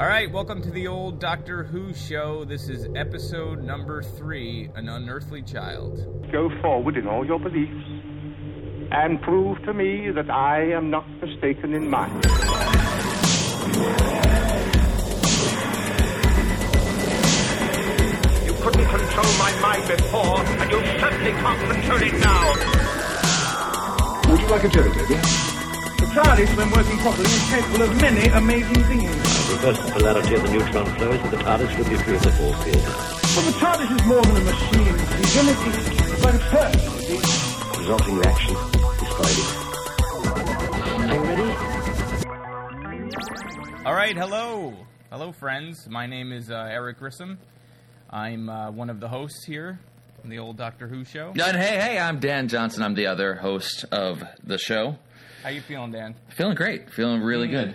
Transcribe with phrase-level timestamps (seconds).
[0.00, 2.46] All right, welcome to the old Doctor Who show.
[2.46, 6.30] This is episode number three An Unearthly Child.
[6.32, 7.84] Go forward in all your beliefs
[8.90, 12.14] and prove to me that I am not mistaken in mine.
[18.46, 22.54] You couldn't control my mind before, and you certainly can't control it now.
[24.30, 25.51] Would you like a jelly baby?
[26.02, 29.06] The TARDIS, when working properly, is capable of many amazing things.
[29.46, 32.22] The reverse the polarity of the neutron flow flows, the TARDIS will be free of
[32.24, 32.82] the force field.
[32.82, 34.96] But the TARDIS is more than a machine.
[35.22, 35.70] It's unity,
[36.20, 37.38] but a person, you see.
[37.70, 38.56] The resulting reaction
[38.98, 39.46] is Friday.
[43.86, 44.74] All right, hello.
[45.08, 45.88] Hello, friends.
[45.88, 47.38] My name is uh, Eric Grissom.
[48.10, 49.78] I'm uh, one of the hosts here
[50.24, 51.28] on the old Doctor Who show.
[51.28, 52.82] And hey, hey, I'm Dan Johnson.
[52.82, 54.96] I'm the other host of the show.
[55.42, 56.14] How you feeling, Dan?
[56.30, 56.90] Feeling great.
[56.90, 57.74] Feeling really good.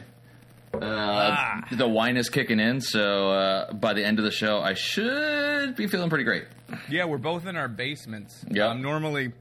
[0.73, 1.67] Uh, Ah.
[1.71, 5.75] The wine is kicking in, so uh, by the end of the show, I should
[5.75, 6.45] be feeling pretty great.
[6.89, 8.43] Yeah, we're both in our basements.
[8.49, 8.69] Yep.
[8.71, 9.31] Um, normally,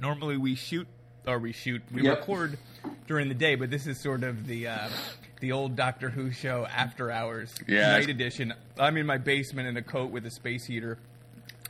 [0.00, 0.86] normally we shoot
[1.26, 2.18] or we shoot we Yep.
[2.18, 2.58] record
[3.06, 4.88] during the day, but this is sort of the uh,
[5.40, 7.92] the old Doctor Who show after hours Yeah.
[7.92, 8.52] night edition.
[8.78, 10.98] I'm in my basement in a coat with a space heater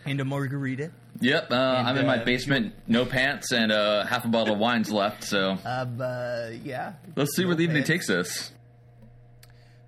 [0.05, 0.91] and a margarita.
[1.21, 4.59] Yep, uh, I'm in my uh, basement, no pants, and uh, half a bottle of
[4.61, 5.25] wine's left.
[5.25, 6.95] So Um, uh, yeah.
[7.17, 8.51] let's see where the evening takes us.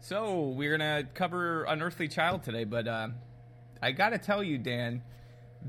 [0.00, 3.08] So we're gonna cover Unearthly Child today, but uh,
[3.82, 5.02] I gotta tell you, Dan,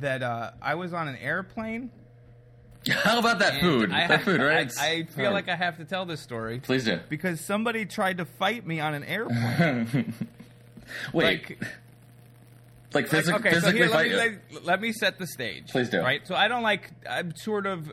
[0.02, 1.90] that uh, I was on an airplane.
[2.90, 3.92] How about that food?
[3.92, 4.72] I, that food, right?
[4.80, 5.32] I, I feel Oh.
[5.34, 7.00] like I have to tell this story Please do.
[7.10, 10.14] because somebody tried to fight me on an airplane.
[11.14, 11.64] Wait, like,
[12.96, 14.18] like, physi- like, okay, so physically here, let fight me, you?
[14.54, 15.70] let, let me set the stage.
[15.70, 16.00] Please do.
[16.00, 16.26] Right.
[16.26, 16.92] So I don't like.
[17.10, 17.92] I'm sort of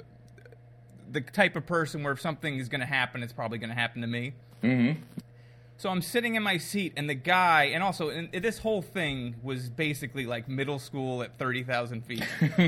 [1.11, 3.77] the type of person where if something is going to happen, it's probably going to
[3.77, 4.33] happen to me.
[4.63, 5.01] Mm-hmm.
[5.83, 9.35] So I'm sitting in my seat, and the guy, and also and this whole thing
[9.43, 12.25] was basically like middle school at thirty thousand feet.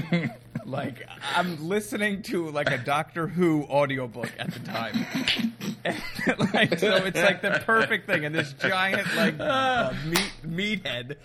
[0.67, 1.07] like
[1.37, 5.07] I'm listening to like a Doctor Who audiobook at the time.
[5.85, 6.03] And,
[6.55, 11.17] like, so it's like the perfect thing, and this giant like uh, meat meathead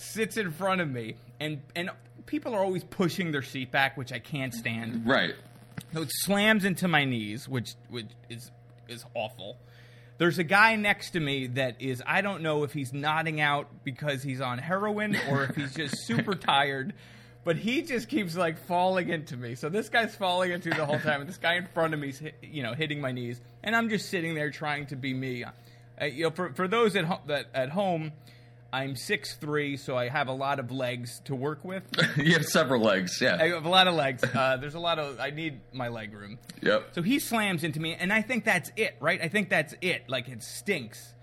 [0.00, 1.90] sits in front of me, and and
[2.26, 5.06] people are always pushing their seat back, which I can't stand.
[5.06, 5.34] Right.
[5.92, 8.50] So it slams into my knees, which which is
[8.88, 9.56] is awful.
[10.16, 13.68] There's a guy next to me that is I don't know if he's nodding out
[13.84, 16.94] because he's on heroin or if he's just super tired,
[17.44, 19.54] but he just keeps like falling into me.
[19.56, 22.22] So this guy's falling into the whole time, and this guy in front of me's
[22.42, 25.44] you know hitting my knees, and I'm just sitting there trying to be me.
[25.44, 28.12] Uh, you know, for for those at ho- that at home,
[28.74, 31.84] I'm six three, so I have a lot of legs to work with.
[32.16, 33.20] you have several legs.
[33.20, 33.36] Yeah.
[33.40, 34.22] I have a lot of legs.
[34.24, 35.20] Uh, there's a lot of.
[35.20, 36.38] I need my leg room.
[36.60, 36.88] yep.
[36.92, 39.20] So he slams into me, and I think that's it, right?
[39.22, 40.08] I think that's it.
[40.08, 41.14] Like it stinks.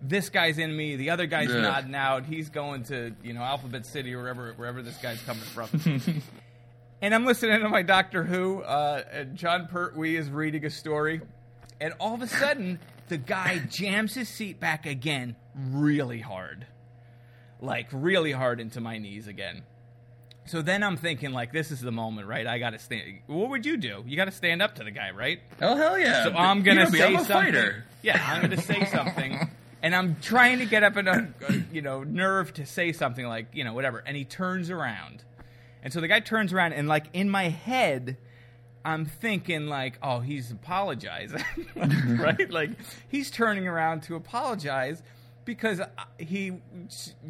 [0.00, 0.96] This guy's in me.
[0.96, 1.60] The other guy's Yeah.
[1.60, 2.24] nodding out.
[2.26, 5.68] He's going to you know Alphabet City or wherever wherever this guy's coming from.
[7.02, 11.20] and I'm listening to my Doctor Who, uh, and Jon Pertwee is reading a story,
[11.80, 16.66] and all of a sudden the guy jams his seat back again, really hard,
[17.60, 19.62] like really hard into my knees again.
[20.46, 22.46] So then I'm thinking, like, this is the moment, right?
[22.46, 23.18] I got to stand.
[23.26, 24.04] What would you do?
[24.06, 25.40] You got to stand up to the guy, right?
[25.60, 26.22] Oh hell yeah!
[26.24, 27.34] So I'm gonna You know say I'm something.
[27.36, 27.84] fighter.
[28.02, 29.50] Yeah, I'm gonna say something,
[29.82, 31.24] and I'm trying to get up enough,
[31.72, 34.04] you know nerve to say something like you know whatever.
[34.06, 35.24] And he turns around,
[35.82, 38.16] and so the guy turns around, and like in my head,
[38.84, 41.42] I'm thinking like, oh, he's apologizing,
[42.20, 42.48] right?
[42.48, 42.70] Like
[43.08, 45.02] he's turning around to apologize
[45.46, 45.80] because
[46.18, 46.52] he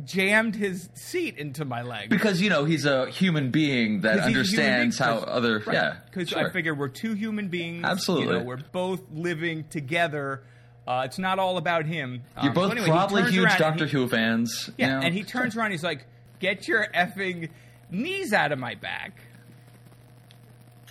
[0.05, 2.11] jammed his seat into my leg.
[2.11, 5.09] Because you know he's a human being that 'Cause he's a human understands being.
[5.11, 5.97] how other yeah.
[6.11, 6.49] Because sure.
[6.49, 7.85] I figure we're two human beings.
[7.85, 8.27] Absolutely.
[8.35, 10.43] you know, we're both living together.
[10.89, 12.23] Uh, it's not all about him.
[12.43, 14.71] You're Um, both so anyway, probably huge Doctor he- Who fans.
[14.77, 15.01] Yeah, you know?
[15.07, 15.71] and he turns around.
[15.73, 16.07] He's like,
[16.41, 17.51] "Get your effing
[17.91, 19.21] knees out of my back."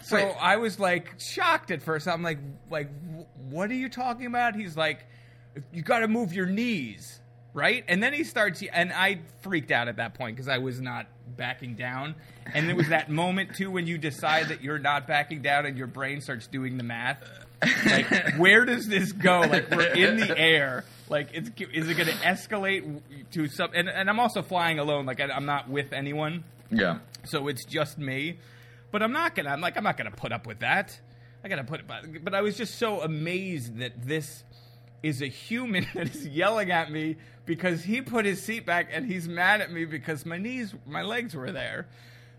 [0.03, 0.35] So Wait.
[0.39, 2.07] I was like shocked at first.
[2.07, 2.37] I'm like,
[2.69, 4.55] like, wh- what are you talking about?
[4.55, 5.05] He's like,
[5.73, 7.19] you got to move your knees,
[7.53, 7.83] right?
[7.87, 11.07] And then he starts, and I freaked out at that point because I was not
[11.37, 12.15] backing down.
[12.53, 15.77] And it was that moment too when you decide that you're not backing down, and
[15.77, 17.23] your brain starts doing the math.
[17.85, 19.41] Like, where does this go?
[19.41, 20.83] Like, we're in the air.
[21.09, 23.71] Like, it's, is it going to escalate to some?
[23.73, 25.05] And, and I'm also flying alone.
[25.05, 26.99] Like, I, I'm not with anyone yeah.
[27.23, 28.39] so it's just me.
[28.91, 29.49] But I'm not gonna.
[29.49, 30.99] I'm like, I'm not gonna put up with that.
[31.43, 31.87] I gotta put it.
[31.87, 34.43] But, but I was just so amazed that this
[35.05, 37.15] is a human that is yelling at me
[37.45, 41.03] because he put his seat back and he's mad at me because my knees, my
[41.03, 41.87] legs were there.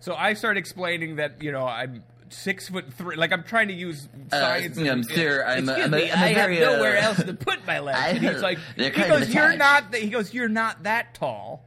[0.00, 3.16] So I start explaining that you know I'm six foot three.
[3.16, 4.76] Like I'm trying to use Uh, science.
[4.76, 5.46] yeah, I'm and- sure.
[5.48, 7.64] I'm Excuse I'm a- me, I'm a I very, have uh, nowhere else to put
[7.66, 7.98] my legs.
[7.98, 11.62] I- and he's like, he goes, "You're not." th- He goes, "You're not that tall."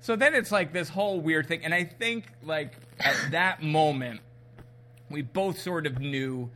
[0.00, 4.20] So then it's like this whole weird thing, and I think like at that moment,
[5.10, 6.50] we both sort of knew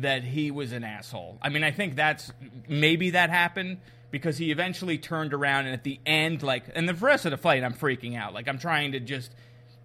[0.00, 1.38] that he was an asshole.
[1.42, 2.32] I mean, I think that's
[2.68, 3.78] maybe that happened
[4.10, 7.36] because he eventually turned around and at the end, like, and the rest of the
[7.36, 8.32] fight, I'm freaking out.
[8.34, 9.30] Like, I'm trying to just.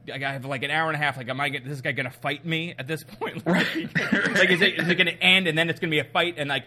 [0.07, 1.17] Like, I have like an hour and a half.
[1.17, 3.43] Like, am I get this guy gonna fight me at this point?
[3.45, 3.67] Right?
[4.33, 6.35] Like, is it, is it gonna end and then it's gonna be a fight?
[6.37, 6.63] And like,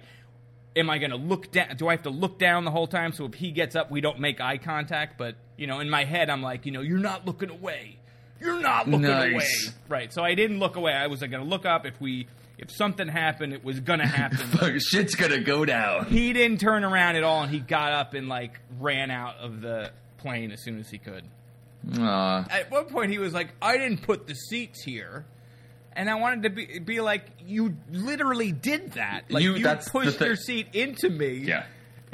[0.76, 1.74] am I gonna look down?
[1.76, 3.12] Do I have to look down the whole time?
[3.12, 5.18] So if he gets up, we don't make eye contact.
[5.18, 7.96] But you know, in my head, I'm like, you know, you're not looking away.
[8.40, 9.32] You're not looking Nice.
[9.32, 9.74] away.
[9.88, 10.12] Right.
[10.12, 10.92] So I didn't look away.
[10.92, 12.28] I was like, gonna look up if we
[12.62, 14.79] if something happened, it was gonna happen.
[14.79, 16.06] Shit's gonna go down.
[16.06, 19.61] he didn't turn around at all, and he got up and like ran out of
[19.61, 21.25] the plane as soon as he could.
[21.99, 25.25] At one point, he was like, "I didn't put the seats here."
[25.94, 29.25] And I wanted to be, be like, you literally did that.
[29.31, 31.35] Like You- you, pushed your seat into me.
[31.47, 31.64] Yeah.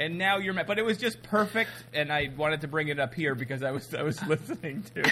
[0.01, 0.65] And now you're mad.
[0.65, 3.71] But it was just perfect, and I wanted to bring it up here because I
[3.71, 5.11] was I was listening to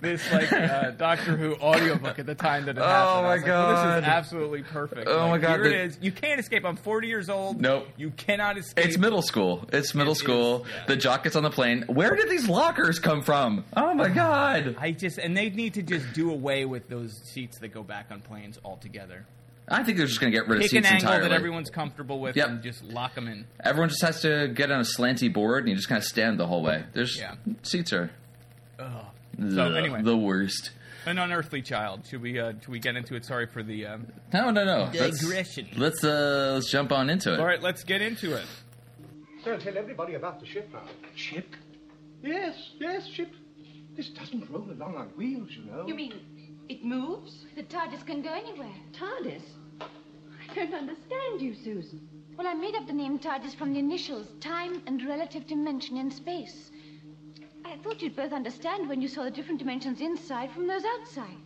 [0.00, 3.18] this like uh, Doctor Who audiobook at the time that it happened.
[3.18, 3.96] Oh, my was like, well, God.
[3.96, 5.08] this is absolutely perfect.
[5.08, 5.98] Oh, Like, my God, Here it the- is.
[6.00, 6.64] You can't escape.
[6.64, 7.60] I'm 40 years old.
[7.60, 7.88] Nope.
[7.96, 8.84] You cannot escape.
[8.86, 9.66] It's middle school.
[9.72, 10.64] It's middle It is, school.
[10.76, 10.84] yeah.
[10.86, 11.82] The jock gets on the plane.
[11.88, 13.64] Where did these lockers come from?
[13.76, 14.76] Oh my god!
[14.78, 18.06] I just and they need to just do away with those seats that go back
[18.12, 19.26] on planes altogether.
[19.70, 21.28] I think they're just gonna get rid of Pick an angle entirely.
[21.28, 22.48] that everyone's comfortable with Yep.
[22.48, 23.46] and just lock them in.
[23.62, 26.40] Everyone just has to get on a slanty board and you just kind of stand
[26.40, 26.84] the whole way.
[26.92, 27.34] There's Yeah.
[27.62, 28.10] seats are
[28.78, 28.90] So
[29.38, 30.70] the, anyway, the worst.
[31.06, 32.04] an unearthly child.
[32.06, 33.24] Should we uh, should we get into it?
[33.24, 33.86] Sorry for the.
[33.86, 34.06] Um...
[34.32, 34.90] No, no, no.
[34.92, 35.68] Let's- Digression.
[35.76, 37.40] Let's uh, let's jump on into it.
[37.40, 38.44] All right, let's get into it.
[39.44, 40.82] So tell everybody about the ship now.
[41.14, 41.46] Ship?
[42.22, 43.32] Yes, yes, ship.
[43.96, 45.86] This doesn't roll along on wheels, you know.
[45.86, 46.12] You mean
[46.68, 47.46] it moves?
[47.56, 48.72] The TARDIS can go anywhere.
[48.92, 49.42] TARDIS?
[50.50, 52.08] I don't understand you, Susan.
[52.36, 56.10] Well, I made up the name TARDIS from the initials time and relative dimension in
[56.10, 56.70] space.
[57.64, 61.36] I thought you'd both understand when you saw the different dimensions inside from those outside.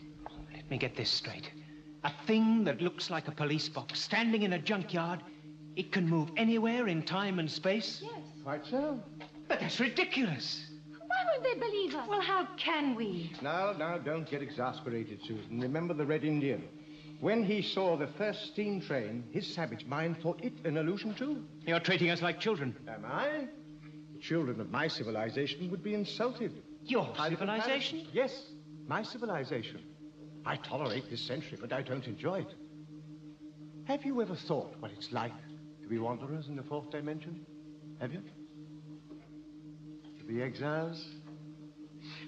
[0.55, 1.51] Let me get this straight.
[2.05, 5.21] A thing that looks like a police box standing in a junkyard,
[5.77, 8.01] it can move anywhere in time and space?
[8.03, 8.13] Yes.
[8.43, 9.01] Quite so.
[9.49, 10.67] But that's ridiculous.
[11.07, 12.09] Why won't they believe us?
[12.09, 13.33] Well, how can we?
[13.43, 15.61] Now, now, don't get exasperated, Susan.
[15.61, 16.63] Remember the Red Indian.
[17.25, 21.43] When he saw the first steam train, his savage mind thought it an illusion too.
[21.67, 22.77] You're treating us like children.
[22.87, 23.49] Am I?
[24.13, 26.53] The children of my civilization would be insulted.
[26.83, 28.07] Your civilization?
[28.13, 28.49] Yes,
[28.87, 29.81] my civilization.
[30.45, 32.55] I tolerate this century, but I don't enjoy it.
[33.85, 35.33] Have you ever thought what it's like
[35.81, 37.47] to be wanderers in the fourth dimension?
[38.03, 38.23] Have you?
[40.19, 41.03] To be exiles?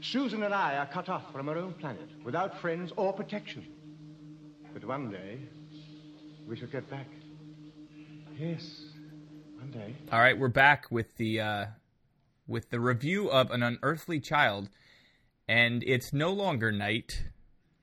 [0.01, 3.67] Susan and I are cut off from our own planet, without friends or protection.
[4.77, 5.39] But one day,
[6.47, 7.07] we shall get back.
[8.39, 8.85] Yes,
[9.55, 9.95] one day.
[10.13, 11.67] All right, we're back with the uh,
[12.47, 14.69] with the review of an unearthly child,
[15.49, 17.25] and it's no longer night.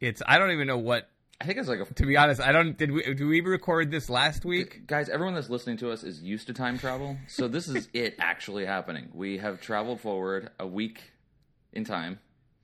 [0.01, 1.09] It's I don't even know what.
[1.41, 2.77] I think it's like a To be honest, I don't.
[2.77, 3.01] Did we?
[3.01, 4.85] Did we record this last week?
[4.85, 5.09] guys.
[5.09, 8.67] Everyone that's listening to us is used to time travel, so this is it actually
[8.67, 9.09] happening.
[9.15, 11.01] We have traveled forward a week
[11.71, 12.19] in time.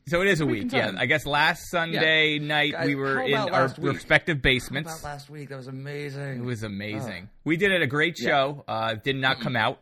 [0.10, 0.74] So it is a Week week.
[0.74, 0.92] Yeah.
[0.98, 3.78] I guess last Sunday night Guys, we were in our week?
[3.94, 5.00] respective How basements.
[5.00, 5.50] about last week?
[5.50, 6.40] That was amazing.
[6.40, 7.30] It was amazing.
[7.44, 8.64] We did it a great show.
[8.68, 9.80] Uh, did not come out.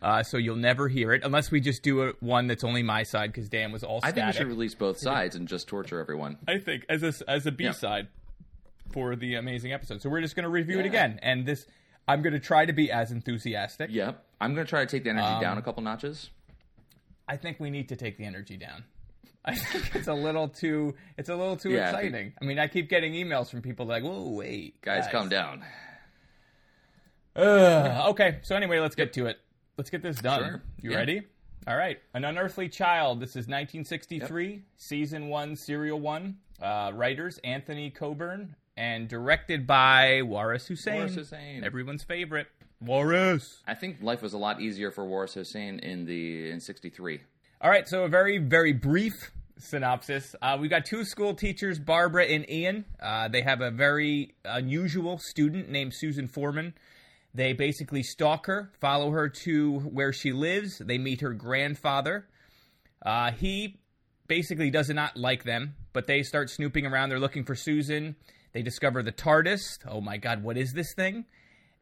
[0.00, 3.02] Uh, so you'll never hear it unless we just do a, one that's only my
[3.02, 4.14] side because Dan was all I static.
[4.14, 6.36] think we should release both sides and just torture everyone.
[6.46, 7.72] I think as a as a B Yeah.
[7.72, 8.08] side
[8.92, 10.02] for the amazing episode.
[10.02, 11.66] So we're just going to review it again, and this
[12.06, 13.90] I'm going to try to be as enthusiastic.
[13.90, 14.22] Yep.
[14.40, 16.30] I'm going to try to take the energy Um, down a couple notches.
[17.26, 18.84] I think we need to take the energy down.
[19.44, 22.32] I think it's a little too it's a little too Yeah, exciting.
[22.40, 25.62] I, mean, I keep getting emails from people like, "Whoa, wait, Guys, calm down.
[27.34, 28.08] Ugh.
[28.10, 29.38] okay, so anyway, let's get to it.
[29.76, 30.40] Let's get this done.
[30.42, 30.62] Sure.
[30.80, 30.96] You Yeah.
[30.96, 31.22] ready?
[31.66, 31.98] All right.
[32.14, 33.20] An Unearthly Child.
[33.20, 36.38] This is 1963, season one, serial one.
[36.62, 40.98] Uh, writers Anthony Coburn and directed by Waris Hussein.
[41.00, 41.64] Waris Hussein.
[41.64, 42.46] Everyone's favorite.
[42.80, 43.62] Waris.
[43.66, 47.20] I think life was a lot easier for Waris Hussein in the in '63.
[47.66, 50.36] All right, so a very, very brief synopsis.
[50.40, 52.84] Uh, we got two school teachers, Barbara and Ian.
[53.02, 56.74] Uh, they have a very unusual student named Susan Foreman.
[57.34, 60.78] They basically stalk her, follow her to where she lives.
[60.78, 62.28] They meet her grandfather.
[63.04, 63.80] Uh, he
[64.28, 67.08] basically does not like them, but they start snooping around.
[67.08, 68.14] They're looking for Susan.
[68.52, 69.80] They discover the TARDIS.
[69.88, 71.24] Oh my God, what is this thing?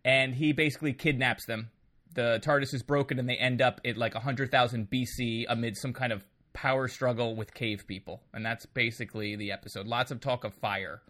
[0.02, 1.68] And he basically kidnaps them.
[2.14, 6.12] The TARDIS is broken, and they end up at like 100,000 BC amid some kind
[6.12, 9.86] of power struggle with cave people, and that's basically the episode.
[9.86, 11.02] Lots of talk of fire.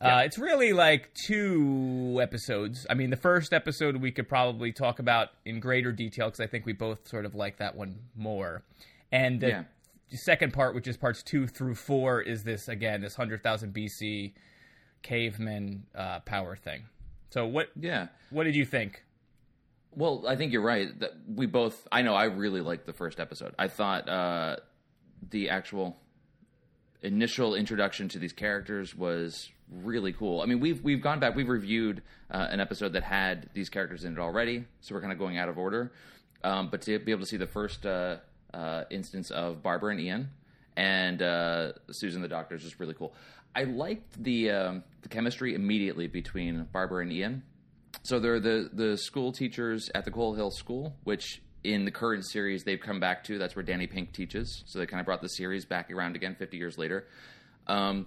[0.00, 2.86] Uh, it's really like two episodes.
[2.90, 6.46] I mean, the first episode we could probably talk about in greater detail because I
[6.46, 8.64] think we both sort of like that one more.
[9.12, 9.62] And the Yeah.
[10.10, 14.34] second part, which is parts two through four, is this again this hundred thousand BC
[15.02, 16.84] caveman uh, power thing.
[17.30, 18.08] So what Yeah.
[18.30, 19.04] what did you think?
[19.96, 20.88] Well, I think you're right.
[21.28, 21.86] We both.
[21.92, 22.14] I know.
[22.14, 23.54] I really liked the first episode.
[23.58, 24.56] I thought uh,
[25.30, 25.96] the actual
[27.02, 30.40] initial introduction to these characters was really cool.
[30.40, 31.36] I mean, we've we've gone back.
[31.36, 35.12] We've reviewed uh, an episode that had these characters in it already, so we're kind
[35.12, 35.92] of going out of order.
[36.42, 38.16] Um, but to be able to see the first uh,
[38.52, 40.30] uh, instance of Barbara and Ian
[40.76, 43.14] and uh, Susan the Doctor is just really cool.
[43.54, 47.42] I liked the um, the chemistry immediately between Barbara and Ian.
[48.04, 52.26] So they're the the school teachers at the Coal Hill School, which in the current
[52.26, 53.38] series they've come back to.
[53.38, 54.62] That's where Danny Pink teaches.
[54.66, 57.06] So they kind of brought the series back around again 50 years later.
[57.66, 58.06] Um,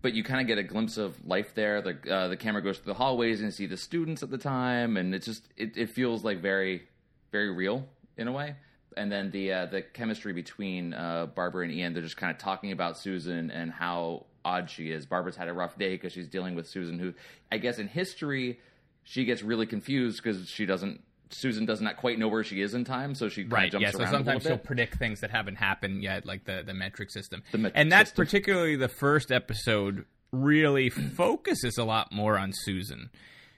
[0.00, 1.82] but you kind of get a glimpse of life there.
[1.82, 4.38] The uh, the camera goes through the hallways and you see the students at the
[4.38, 6.84] time, and it just it, it feels like very
[7.32, 7.84] very real
[8.16, 8.54] in a way.
[8.96, 12.38] And then the uh, the chemistry between uh, Barbara and Ian, they're just kind of
[12.38, 15.04] talking about Susan and how odd she is.
[15.04, 17.12] Barbara's had a rough day because she's dealing with Susan, who
[17.50, 18.60] I guess in history
[19.08, 21.00] she gets really confused because she doesn't.
[21.30, 23.70] Susan does not quite know where she is in time, so she Right.
[23.72, 23.90] jumps Yeah.
[23.92, 27.42] So sometimes she'll predict things that haven't happened yet, like the the metric system.
[27.52, 28.24] The metric and that's system.
[28.26, 33.10] particularly the first episode really focuses a lot more on Susan.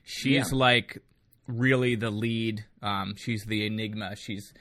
[0.04, 0.58] She's Yeah.
[0.58, 1.02] like
[1.46, 2.64] really the lead.
[2.82, 4.16] Um, she's the enigma.
[4.16, 4.52] She's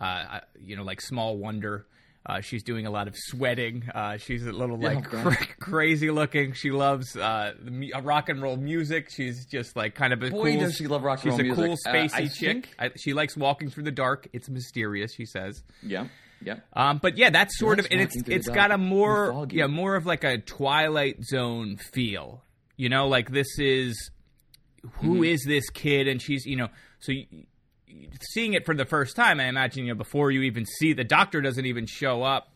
[0.00, 1.86] uh, you know like small wonder.
[2.28, 3.88] Uh, she's doing a lot of sweating.
[3.94, 6.52] Uh, she's a little like oh, cra- crazy looking.
[6.54, 9.10] She loves uh, the uh, rock and roll music.
[9.10, 10.60] She's just like kind of a Boy, cool.
[10.62, 11.54] does she love rock and roll music.
[11.56, 12.66] she's a cool Uh, spacey I chick.
[12.66, 14.26] think- I, she likes walking through the dark.
[14.32, 15.14] It's mysterious.
[15.14, 15.62] She says.
[15.82, 16.08] Yeah,
[16.42, 16.56] yeah.
[16.72, 19.46] Um, but yeah, that's sort of, and it's walking through the it's got a more
[19.50, 22.42] yeah more of like a Twilight Zone feel.
[22.76, 24.10] You know, like this is
[24.94, 25.50] who is Mm-hmm.
[25.50, 26.68] this kid, and she's you know
[26.98, 27.12] so.
[27.12, 27.26] You,
[28.32, 31.04] Seeing it for the first time, I imagine you know before you even see the
[31.04, 32.52] doctor doesn't even show up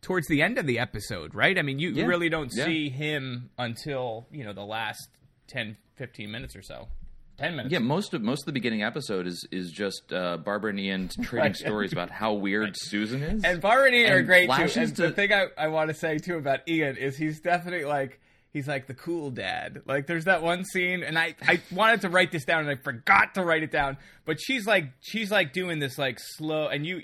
[0.00, 1.58] towards the end of the episode, right?
[1.58, 2.06] I mean, you Yeah.
[2.06, 2.64] really don't Yeah.
[2.64, 5.08] see him until you know the last
[5.48, 6.88] 10, 15 minutes or so.
[7.38, 7.72] Ten minutes.
[7.72, 11.08] Yeah, most of most of the beginning episode is is just uh, Barbara and Ian
[11.22, 13.42] trading stories about how weird Susan is.
[13.44, 14.80] And Barbara and Ian are great too.
[14.80, 18.20] And the thing I, I want to say too about Ian is he's definitely like
[18.52, 19.82] he's like the cool dad.
[19.86, 22.76] Like there's that one scene, and I I wanted to write this down and I
[22.76, 23.96] forgot to write it down.
[24.24, 27.02] But she's like she's like doing this like slow, and you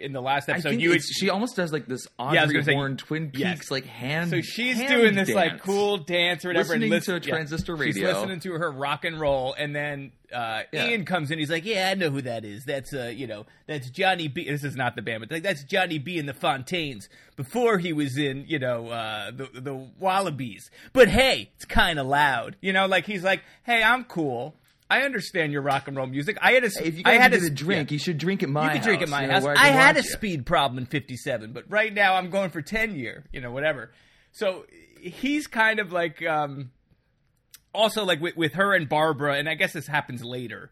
[0.00, 2.96] in the last episode you it's- she almost does like this Yeah, Audrey say- Horn
[2.96, 3.70] Twin Peaks yes.
[3.72, 4.30] like hand.
[4.30, 7.32] so she's hand doing this like cool dance or whatever, Listening and listen, to a
[7.32, 8.12] transistor She's radio.
[8.12, 10.88] listening to her rock and roll, and then uh, Yeah.
[10.88, 11.38] Ian comes in.
[11.38, 12.64] He's like, "Yeah, I know who that is.
[12.64, 14.48] That's uh, you know, that's Johnny B.
[14.48, 16.18] This is not the band, but like, that's Johnny B.
[16.18, 20.70] and the Fontaines before he was in, you know, uh, the the Wallabies.
[20.92, 22.86] But hey, it's kind of loud, you know.
[22.86, 24.56] Like he's like, "Hey, I'm cool."
[24.90, 26.38] I understand your rock and roll music.
[26.40, 27.94] I had a, Hey, if you I had a a drink, yeah.
[27.96, 29.42] you should drink at my You can drink at my you know, house.
[29.42, 30.08] where I, had a you.
[30.08, 33.24] speed problem in '57, but right now I'm going for 10 year.
[33.30, 33.90] You know, whatever.
[34.32, 34.64] So
[34.98, 36.70] he's kind of like, um,
[37.78, 40.70] also like with, with her and Barbara, and I guess this happens later.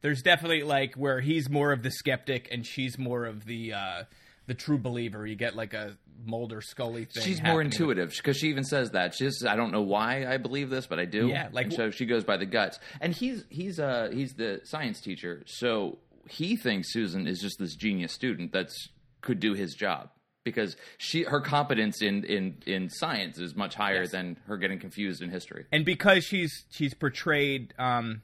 [0.00, 4.02] There's definitely like where he's more of the skeptic and she's more of the uh,
[4.46, 5.26] the true believer.
[5.26, 7.22] You get like a Mulder Scully thing.
[7.22, 7.66] She's more happening.
[7.72, 9.14] intuitive because she even says that.
[9.14, 11.74] She says, "I don't know why I believe this, but I do." Yeah, like- And
[11.74, 12.78] so she goes by the guts.
[13.00, 15.98] And he's he's uh he's the science teacher, so
[16.28, 18.88] he thinks Susan is just this genius student that's
[19.20, 20.10] could do his job
[20.48, 25.22] because she her competence in in in science is much higher than her getting confused
[25.22, 25.66] in history.
[25.72, 28.22] and because she's she's portrayed um,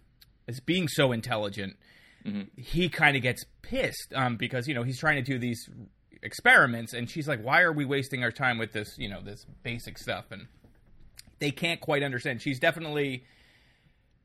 [0.49, 1.77] as being so intelligent,
[2.57, 5.69] he kind of gets pissed um, because you know he's trying to do these
[6.23, 8.97] experiments, and she's like, "Why are we wasting our time with this?
[8.99, 10.47] You know, this basic stuff?" And
[11.39, 12.43] they can't quite understand.
[12.43, 13.25] She's definitely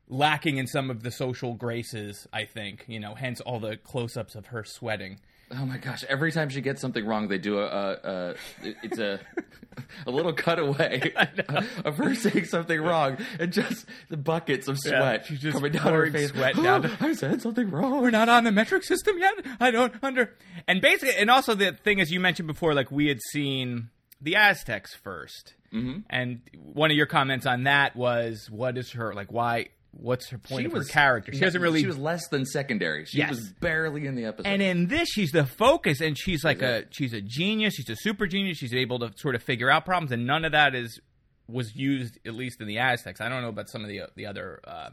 [0.08, 2.26] lacking in some of the social graces.
[2.32, 5.20] I think you know, hence all the close-ups of her sweating.
[5.52, 6.04] Oh my gosh!
[6.04, 8.34] Every time she gets something wrong, they do a, a, a
[8.82, 9.20] it's a
[10.06, 11.12] a little cutaway
[11.84, 15.82] of her saying something wrong, and just the buckets of sweat she's just coming down
[15.82, 16.30] her pouring face.
[16.30, 16.90] sweat down.
[17.00, 18.00] I said something wrong.
[18.00, 19.34] we're not on the metric system yet.
[19.58, 20.36] I don't under.
[20.68, 23.90] And basically, and also the thing as you mentioned before, like we had seen
[24.20, 25.98] the Aztecs 1st mm-hmm.
[26.10, 29.32] and one of your comments on that was, "What is her like?
[29.32, 29.68] Why?
[29.92, 31.32] What's her point of her character?
[31.32, 33.04] She doesn't really." She was less than secondary.
[33.06, 33.30] She Yes.
[33.30, 34.48] was barely in the episode.
[34.48, 37.74] and in this, she's the focus, and she's like a she's a genius.
[37.74, 38.58] She's a super genius.
[38.58, 41.00] She's able to sort of figure out problems, and none of that is
[41.48, 43.20] was used at least in the Aztecs.
[43.20, 44.90] I don't know about some of the the other uh,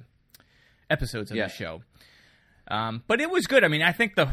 [0.89, 1.47] episodes of Yeah.
[1.47, 1.83] the show,
[2.67, 3.63] um, but it was good.
[3.63, 4.29] I mean, I think the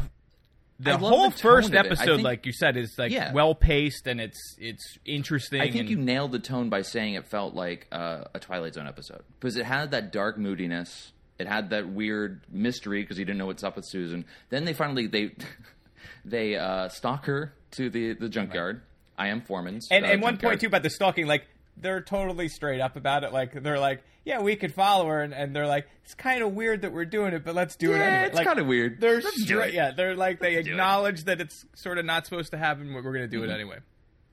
[0.79, 1.77] the whole the first of it.
[1.77, 3.31] I episode, think- like you said, is like Yeah.
[3.31, 5.61] well paced and it's it's interesting.
[5.61, 8.73] I think and- you nailed the tone by saying it felt like uh, a Twilight
[8.73, 11.11] Zone episode because it had that dark moodiness.
[11.37, 14.25] It had that weird mystery because you didn't know what's up with Susan.
[14.49, 15.31] Then they finally they
[16.25, 18.81] they uh, stalk her to the the junkyard.
[19.17, 19.41] I.M.
[19.41, 19.87] Foreman's.
[19.91, 21.45] And uh, and one point too about the stalking, like
[21.77, 23.33] they're totally straight up about it.
[23.33, 26.53] Like they're like, yeah, we could follow her, and, and they're like, it's kind of
[26.53, 28.27] weird that we're doing it, but let's do it anyway.
[28.27, 28.99] it's Like, kinda weird.
[28.99, 30.67] They're Let's straight, yeah, they're like they do it.
[30.67, 33.51] acknowledge that it's sort of not supposed to happen, but we're going to do Mm-hmm.
[33.51, 33.77] it anyway.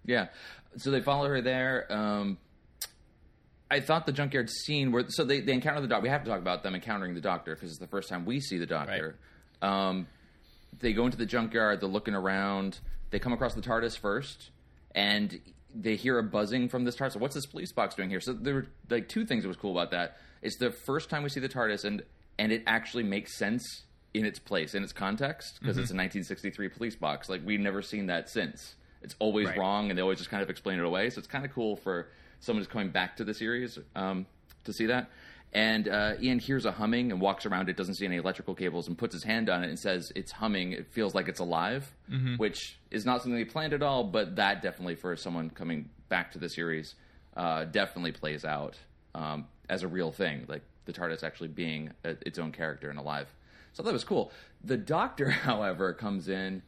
[0.06, 0.28] Yeah.
[0.78, 1.86] So they follow her there.
[1.92, 2.38] Um,
[3.70, 6.02] I thought the junkyard scene where so they, they encounter the doctor.
[6.02, 8.40] We have to talk about them encountering the doctor because it's the first time we
[8.40, 9.16] see the doctor.
[9.60, 10.06] Um,
[10.80, 11.80] they go into the junkyard.
[11.80, 12.80] They're looking around.
[13.10, 14.50] They come across the TARDIS first,
[14.94, 15.38] and
[15.74, 17.12] they hear a buzzing from this TARDIS.
[17.12, 18.20] So what's this police box doing here?
[18.20, 20.16] So there were like two things that was cool about that.
[20.42, 22.02] It's the first time we see the TARDIS, and
[22.38, 26.68] and it actually makes sense in its place in its context because it's a 1963
[26.68, 27.28] police box.
[27.28, 28.74] Like we've never seen that since.
[29.02, 29.58] It's always Right.
[29.58, 31.10] wrong, and they always just kind of explain it away.
[31.10, 32.08] So it's kind of cool for
[32.40, 34.26] someone who's coming back to the series um,
[34.64, 35.08] to see that.
[35.54, 38.88] And uh, Ian hears a humming and walks around it, doesn't see any electrical cables,
[38.88, 40.72] and puts his hand on it and says, "It's humming.
[40.72, 41.94] It feels like it's alive,"
[42.38, 44.04] which is not something they planned at all.
[44.04, 46.94] But that definitely, for someone coming back to the series,
[47.36, 48.78] uh, definitely plays out
[49.14, 52.98] um, as a real thing, like the TARDIS actually being a, its own character and
[52.98, 53.28] alive.
[53.74, 54.32] So that was cool.
[54.64, 56.62] The Doctor, however, comes in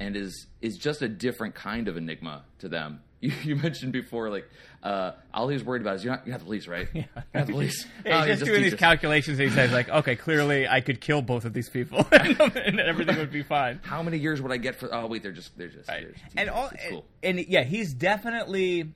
[0.00, 3.00] and is is just a different kind of enigma to them.
[3.20, 4.48] You, you mentioned before, like
[4.82, 6.86] uh, all he was worried about is you're not, you're not the police, right?
[6.94, 7.04] You're
[7.34, 7.86] not the police.
[8.04, 8.78] Yeah, Oh, he's you just doing these teach us.
[8.80, 9.38] calculations.
[9.38, 13.16] And he says like, okay, clearly I could kill both of these people, and everything
[13.16, 13.80] would be fine.
[13.82, 14.94] How many years would I get for?
[14.94, 16.02] Oh wait, they're just they're just, Right.
[16.02, 17.04] they're just And all, It's cool.
[17.22, 18.92] and yeah, he's definitely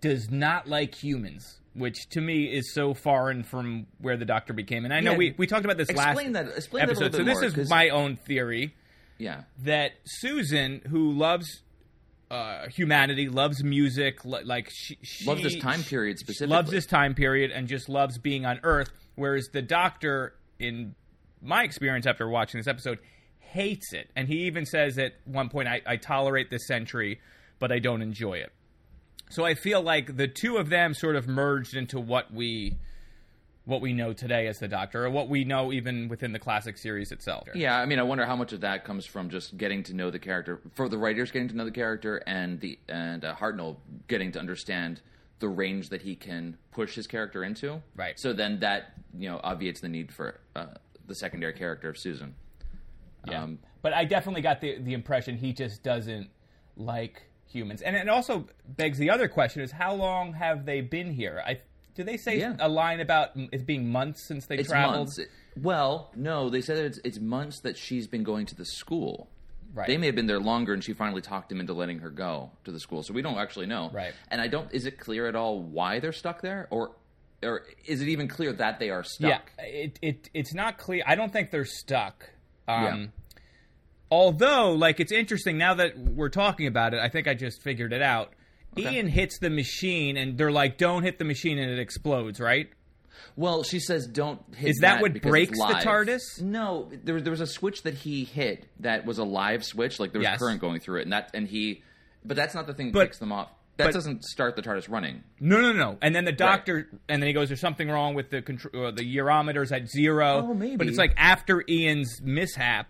[0.00, 4.84] does not like humans, which to me is so foreign from where the Doctor became.
[4.84, 5.16] And I know Yeah.
[5.18, 7.04] we, we talked about this Explain last that- explain that a episode.
[7.12, 8.74] little so this more, is 'cause- my own theory
[9.18, 11.62] Yeah, that Susan, who loves
[12.30, 16.54] uh, humanity, loves music, li- like she, she Loves this time period specifically.
[16.54, 18.90] loves this time period, and just loves being on Earth.
[19.14, 20.94] Whereas the Doctor, in
[21.40, 22.98] my experience after watching this episode,
[23.40, 27.20] hates it, and he even says at one point, "I, I tolerate this century,
[27.58, 28.52] but I don't enjoy it."
[29.30, 32.78] So I feel like the two of them sort of merged into what we
[33.68, 36.78] what we know today as the Doctor, or what we know even within the classic
[36.78, 37.46] series itself.
[37.54, 40.10] Yeah, I mean, I wonder how much of that comes from just getting to know
[40.10, 43.76] the character, for the writers getting to know the character, and the and uh, Hartnell
[44.08, 45.02] getting to understand
[45.40, 47.82] the range that he can push his character into.
[47.94, 48.18] Right.
[48.18, 50.66] So then that you know obviates the need for uh,
[51.06, 52.34] the secondary character of Susan.
[53.28, 53.42] Yeah.
[53.42, 56.30] Um, but I definitely got the the impression he just doesn't
[56.74, 57.82] like humans.
[57.82, 61.42] And it also begs the other question is how long have they been here?
[61.46, 61.60] I
[61.98, 62.54] do they say Yeah.
[62.60, 65.08] a line about it being months since they It's traveled?
[65.08, 65.18] months.
[65.60, 69.28] Well, no, they said that it's, it's months that she's been going to the school.
[69.74, 69.88] Right.
[69.88, 72.52] They may have been there longer, and she finally talked him into letting her go
[72.64, 73.02] to the school.
[73.02, 73.90] So we don't actually know.
[73.92, 74.14] Right.
[74.30, 74.72] And I don't.
[74.72, 76.92] Is it clear at all why they're stuck there, or
[77.42, 79.50] or is it even clear that they are stuck?
[79.58, 81.02] Yeah, it, it it's not clear.
[81.04, 82.30] I don't think they're stuck.
[82.68, 83.06] Um, Yeah.
[84.10, 87.00] Although, like, it's interesting now that we're talking about it.
[87.00, 88.32] I think I just figured it out.
[88.78, 88.96] Okay.
[88.96, 92.40] Ian hits the machine, and they're like, "Don't hit the machine," and it explodes.
[92.40, 92.68] Right?
[93.36, 94.70] Well, she says don't hit.
[94.70, 95.64] Is that what breaks the.
[95.82, 96.40] TARDIS?
[96.42, 99.98] No, there was there was a switch that he hit that was a live switch,
[100.00, 100.38] like there was Yes.
[100.38, 101.82] current going through it, and that and he.
[102.24, 103.50] But that's not the thing that But- kicks them off.
[103.76, 105.22] That but- doesn't start the TARDIS running.
[105.38, 105.98] No, no, no.
[106.02, 108.90] And then the doctor, and then he goes, "There's something wrong with the contr- uh,
[108.90, 110.48] the gyrometers at zero.
[110.48, 110.74] Oh, maybe.
[110.76, 112.88] But it's like after Ian's mishap,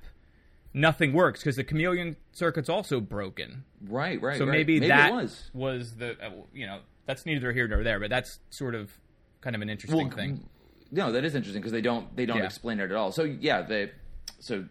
[0.78, 3.64] nothing works because the chameleon circuit's also broken.
[3.86, 4.38] Right, right.
[4.38, 4.52] So right.
[4.52, 5.14] maybe, maybe that it
[5.54, 5.94] was.
[5.96, 8.92] the uh, you know that's neither here nor there, but that's sort of
[9.40, 10.48] kind of an interesting Well, thing.
[10.90, 12.44] No, that is interesting because they don't they don't Yeah.
[12.44, 13.12] explain it at all.
[13.12, 13.90] So yeah, they
[14.38, 14.64] so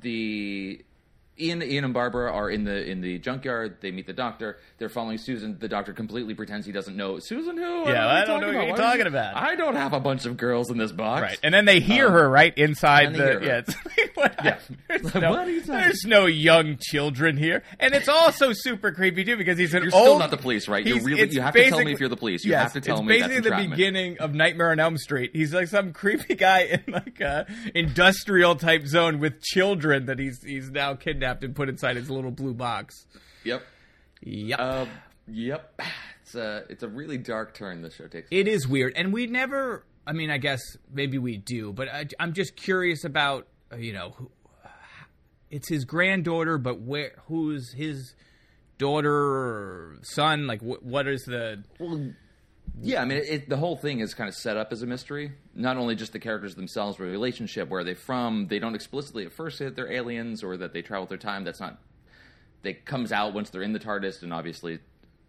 [0.00, 0.84] the
[1.38, 3.78] Ian Ian and Barbara are in the in the junkyard.
[3.80, 4.58] They meet the doctor.
[4.78, 5.58] They're following Susan.
[5.58, 7.56] The doctor completely pretends he doesn't know Susan.
[7.56, 7.88] Who?
[7.88, 9.36] Yeah, I don't know what you're talking about.
[9.36, 11.22] I don't have a bunch of girls in this box.
[11.22, 13.46] Right, and then they hear Um, her right inside and they the hear her.
[13.46, 13.58] yeah.
[13.58, 14.34] It's like, what?
[14.44, 14.58] Yeah.
[14.88, 18.52] There's, Like, no, what are you talking- there's no young children here, and it's also
[18.52, 20.04] super creepy too because he's an You're old.
[20.04, 20.86] still not the police, right?
[20.86, 22.44] He's- really- it's you have to tell me basically- if you're the police.
[22.44, 23.70] You yes, have to tell it's me that's basically the entrapment.
[23.76, 25.30] beginning of Nightmare on Elm Street.
[25.34, 30.42] He's like some creepy guy in like a industrial type zone with children that he's
[30.42, 30.94] he's now
[31.24, 33.06] kidnapped and put inside his little blue box.
[33.44, 33.62] Yep.
[34.22, 34.60] Yep.
[34.60, 34.86] Uh,
[35.28, 35.80] yep.
[36.22, 38.28] It's a it's a really dark turn this show takes.
[38.30, 39.84] It is weird, and we never.
[40.06, 40.60] I mean, I guess
[40.92, 44.30] maybe we do, but I, I'm just curious about uh, you know, who,
[45.50, 47.12] it's his granddaughter, but where?
[47.26, 48.14] Who's his
[48.78, 50.46] daughter or son?
[50.46, 51.62] Like, wh- what is the?
[51.78, 52.12] Well,
[52.82, 54.86] Yeah, I mean, it, it, the whole thing is kind of set up as a
[54.86, 55.32] mystery.
[55.54, 58.48] Not only just the characters themselves, but the relationship, where are they from.
[58.48, 61.44] They don't explicitly at first say that they're aliens or that they travel through time.
[61.44, 61.78] That's not.
[62.62, 64.78] That comes out once they're in the TARDIS, and obviously,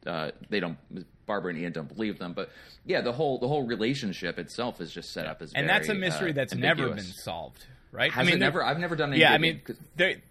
[0.06, 0.78] uh, they don't.
[1.26, 2.50] Barbara and Ian don't believe them, but
[2.86, 5.90] yeah, the whole the whole relationship itself is just set up as and very, that's
[5.90, 8.12] a mystery uh, that's never been solved, right?
[8.12, 8.64] Has I mean, never?
[8.64, 9.22] I've never done any.
[9.22, 9.62] Yeah, I mean,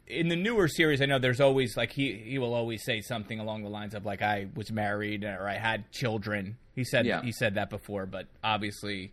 [0.07, 3.41] in the newer series, I know there's always like he he will always say something
[3.41, 6.57] along the lines of like I was married or I had children.
[6.75, 7.23] He said Yeah.
[7.23, 9.13] he said that before, but obviously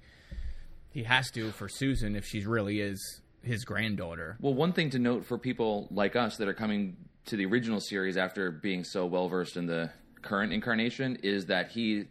[0.91, 4.37] he has to for Susan if she really is his granddaughter.
[4.39, 7.79] Well, one thing to note for people like us that are coming to the original
[7.79, 12.05] series after being so well versed in the current incarnation is that he,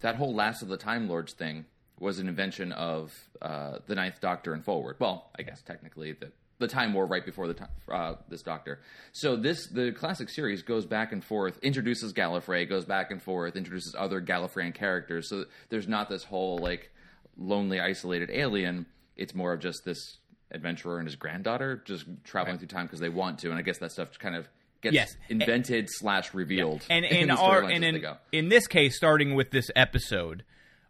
[0.00, 1.64] that whole Last of the Time Lords thing
[2.00, 4.96] was an invention of uh, the Ninth Doctor and forward.
[4.98, 6.30] Well, I guess technically the
[6.60, 8.80] the Time War right before the time, uh, this Doctor.
[9.12, 13.54] So this the classic series goes back and forth, introduces Gallifrey, goes back and forth,
[13.54, 15.28] introduces other Gallifreyan characters.
[15.28, 16.90] So there's not this whole like
[17.36, 18.86] lonely, isolated alien.
[19.16, 20.18] It's more of just this
[20.50, 23.50] adventurer and his granddaughter just traveling through time because they want to.
[23.50, 24.48] And I guess that stuff kind of
[24.80, 25.14] gets Yes.
[25.28, 26.82] invented slash revealed.
[26.90, 30.42] And in in our and in in this case, starting with this episode,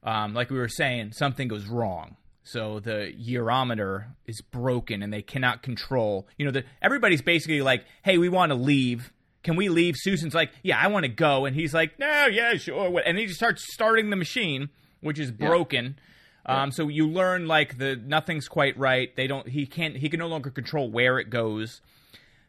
[0.03, 2.17] um, like we were saying, something goes wrong.
[2.45, 6.27] So the yearometer is broken, and they cannot control.
[6.39, 9.13] You know, the, everybody's basically like, "Hey, we want to leave.
[9.43, 12.55] Can we leave?" Susan's like, "Yeah, I want to go," and he's like, "No, yeah,
[12.55, 15.99] sure." And he just starts starting the machine, which is broken.
[16.47, 19.15] Um, so you learn like the nothing's quite right.
[19.15, 19.47] They don't.
[19.47, 19.97] He can't.
[19.97, 21.83] He can no longer control where it goes.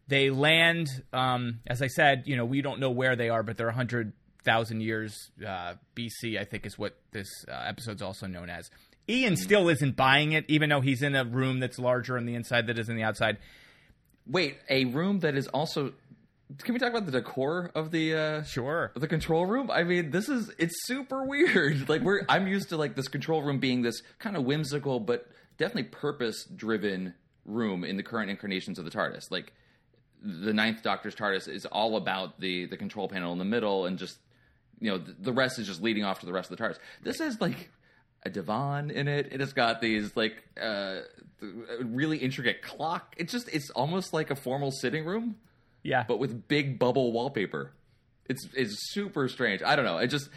[0.07, 3.57] They land, um, as I said, you know, we don't know where they are, but
[3.57, 3.69] they're
[4.45, 8.69] 100,000 years uh, BC, I think is what this uh, episode's also known as.
[9.07, 12.35] Ian still isn't buying it, even though he's in a room that's larger on the
[12.35, 13.37] inside than that is in the outside.
[14.27, 15.93] Wait, a room that is also.
[16.59, 18.91] Can we talk about the decor of the uh, Sure.
[18.95, 19.69] the control room?
[19.71, 21.89] I mean, this is it's super weird.
[21.89, 25.27] Like we're I'm used to like this control room being this kind of whimsical but
[25.57, 27.13] definitely purpose driven
[27.45, 29.29] room in the current incarnations of the TARDIS.
[29.31, 29.53] Like
[30.21, 33.97] the Ninth Doctor's TARDIS is all about the the control panel in the middle and
[33.97, 34.17] just
[34.79, 36.77] you know the, the rest is just leading off to the rest of the TARDIS.
[37.03, 37.69] This is like
[38.23, 39.29] a divan in it.
[39.31, 40.99] It has got these like uh,
[41.83, 43.15] really intricate clock.
[43.17, 45.35] It's just it's almost like a formal sitting room
[45.83, 46.03] Yeah.
[46.07, 47.71] but with big bubble wallpaper.
[48.27, 49.63] It's it's super strange.
[49.63, 49.97] I don't know.
[49.97, 50.29] It just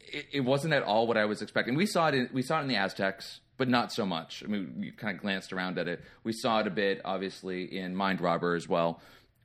[0.00, 1.74] it, it wasn't at all what I was expecting.
[1.74, 4.42] We saw it in we saw it in the Aztecs, but not so much.
[4.44, 6.00] I mean, we kind of glanced around at it.
[6.22, 9.00] We saw it a bit, obviously, in Mind Robber as well.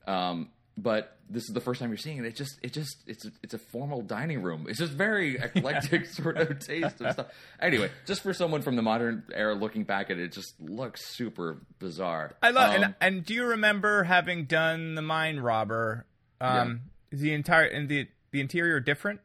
[0.06, 2.26] Um, but this is the first time you're seeing it.
[2.26, 4.68] It just it just it's a, it's a formal dining room.
[4.70, 7.28] It's just very eclectic sort of taste of stuff.
[7.60, 11.04] Anyway, just for someone from the modern era looking back at it, it just looks
[11.16, 12.36] super bizarre.
[12.42, 16.06] I love Um, and, and do you remember having done the Mind Robber?
[16.40, 19.20] Um, Is the entire and the the interior different?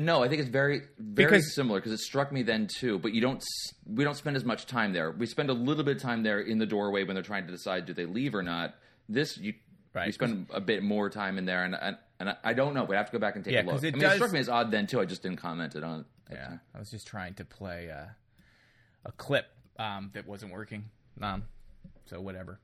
[0.00, 2.98] No, I think it's very very Because- similar because it struck me then too.
[2.98, 3.42] But you don't
[3.86, 5.12] we don't spend as much time there.
[5.12, 7.52] We spend a little bit of time there in the doorway when they're trying to
[7.52, 8.74] decide do they leave or not.
[9.08, 9.54] This you
[9.92, 12.84] Right, you spend a bit more time in there, and and, and I- don't know.
[12.84, 13.82] We have to go back and take Yeah, a look.
[13.82, 15.00] it I mean, does- it struck me as odd then too.
[15.00, 16.00] I just didn't comment it on.
[16.30, 16.34] it.
[16.34, 18.06] Yeah, I was just trying to play uh,
[19.04, 19.46] a clip
[19.80, 20.84] um, that wasn't working.
[21.20, 21.42] Um,
[22.06, 22.60] so whatever.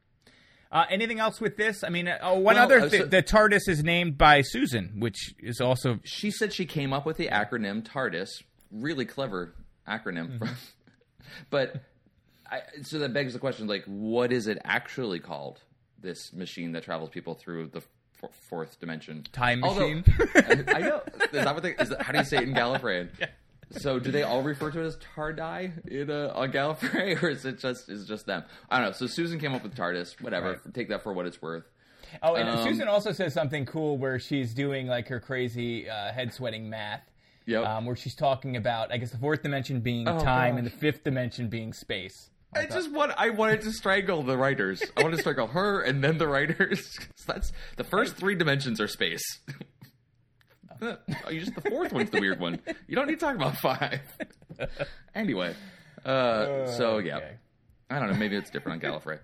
[0.71, 1.83] Uh, anything else with this?
[1.85, 3.03] I mean, uh, oh, one Well, other thing.
[3.03, 7.05] so- the TARDIS is named by Susan, which is also She said she came up
[7.07, 8.29] with the acronym TARDIS.
[8.71, 9.55] Really clever
[9.89, 10.39] acronym.
[10.39, 10.53] Mm-hmm.
[11.51, 11.83] but
[12.51, 15.61] I, so that begs the question: like, what is it actually called?
[16.01, 17.79] This machine that travels people through the
[18.23, 20.05] f- fourth dimension, Time Although- machine.
[20.35, 21.03] I, I know.
[21.25, 21.71] Is that what they?
[21.75, 23.09] Is that, how do you say it in Gallifreyan?
[23.73, 27.45] So, do they all refer to it as Tardai in uh, on Gallifrey, or is
[27.45, 28.45] it just is it just them?
[28.71, 28.93] I don't know.
[28.93, 30.21] So Susan came up with TARDIS.
[30.23, 30.61] Whatever.
[30.73, 31.65] Take that for what it's worth.
[32.23, 36.13] Oh, and Um, Susan also says something cool where she's doing like her crazy uh,
[36.13, 37.03] head sweating math.
[37.47, 37.65] Yep.
[37.65, 40.59] Um, where she's talking about, I guess, the fourth dimension being Oh, time gosh.
[40.59, 42.31] and the fifth dimension being space.
[42.57, 43.13] I just want.
[43.17, 44.83] I wanted to strangle the writers.
[44.97, 46.99] I wanted to strangle her and then the writers.
[47.27, 49.23] That's the first three dimensions are space.
[50.83, 50.97] oh,
[51.31, 52.61] you just the fourth one's the weird one.
[52.87, 54.01] You don't need to talk about five.
[55.15, 55.55] anyway,
[56.05, 57.33] uh, so yeah, okay.
[57.91, 58.17] I don't know.
[58.17, 59.19] Maybe it's different on Gallifrey.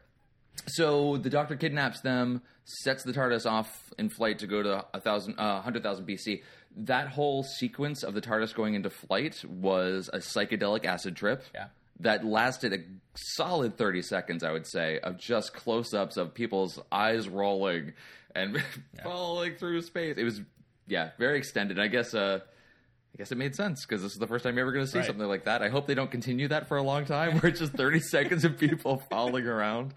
[0.66, 5.00] So the Doctor kidnaps them, sets the TARDIS off in flight to go to a
[5.00, 6.42] thousand, uh, hundred thousand BC.
[6.76, 11.42] That whole sequence of the TARDIS going into flight was a psychedelic acid trip.
[11.54, 11.66] Yeah.
[12.02, 12.78] That lasted a
[13.16, 17.92] solid thirty seconds, I would say, of just close-ups of people's eyes rolling
[18.34, 18.62] and
[19.02, 20.16] falling through space.
[20.18, 20.40] It was,
[20.86, 21.78] yeah, very extended.
[21.80, 22.14] I guess.
[22.14, 22.40] Uh,
[23.14, 24.90] I guess it made sense because this is the first time you're ever going to
[24.90, 25.06] see Right.
[25.06, 25.60] something like that.
[25.62, 28.42] I hope they don't continue that for a long time, where it's just 30 seconds
[28.46, 29.92] of people falling around.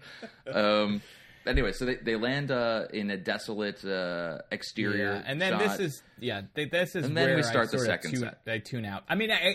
[0.52, 1.00] Um,
[1.46, 5.60] anyway, so they, they land uh, in a desolate uh, exterior, Yeah, and then shot.
[5.60, 8.20] this is yeah, th- this is And then where we start I the second tune,
[8.20, 8.38] set.
[8.46, 9.04] I tune out.
[9.08, 9.54] I mean, I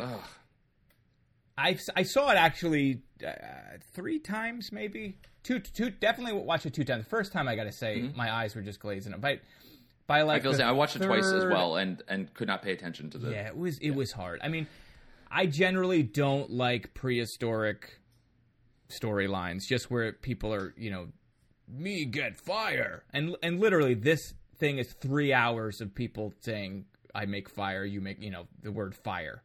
[1.62, 3.32] I, I saw it actually uh,
[3.94, 5.90] three times, maybe two two.
[5.90, 7.04] Definitely watched it two times.
[7.04, 9.14] The first time, I got to say, my eyes were just glazing.
[9.20, 9.40] But
[10.08, 10.30] by Mm-hmm.
[10.30, 10.66] I like feel the.
[10.66, 13.32] I watched it twice as well, and and could not pay attention to the.
[13.32, 14.42] Yeah, it was it was hard.
[14.44, 14.68] I mean,
[15.30, 18.00] I generally don't like prehistoric
[18.90, 21.08] storylines, just where people are, you know,
[21.70, 27.26] me get fire, and and literally this thing is three hours of people saying, "I
[27.26, 29.44] make fire," you make, you know, the word fire.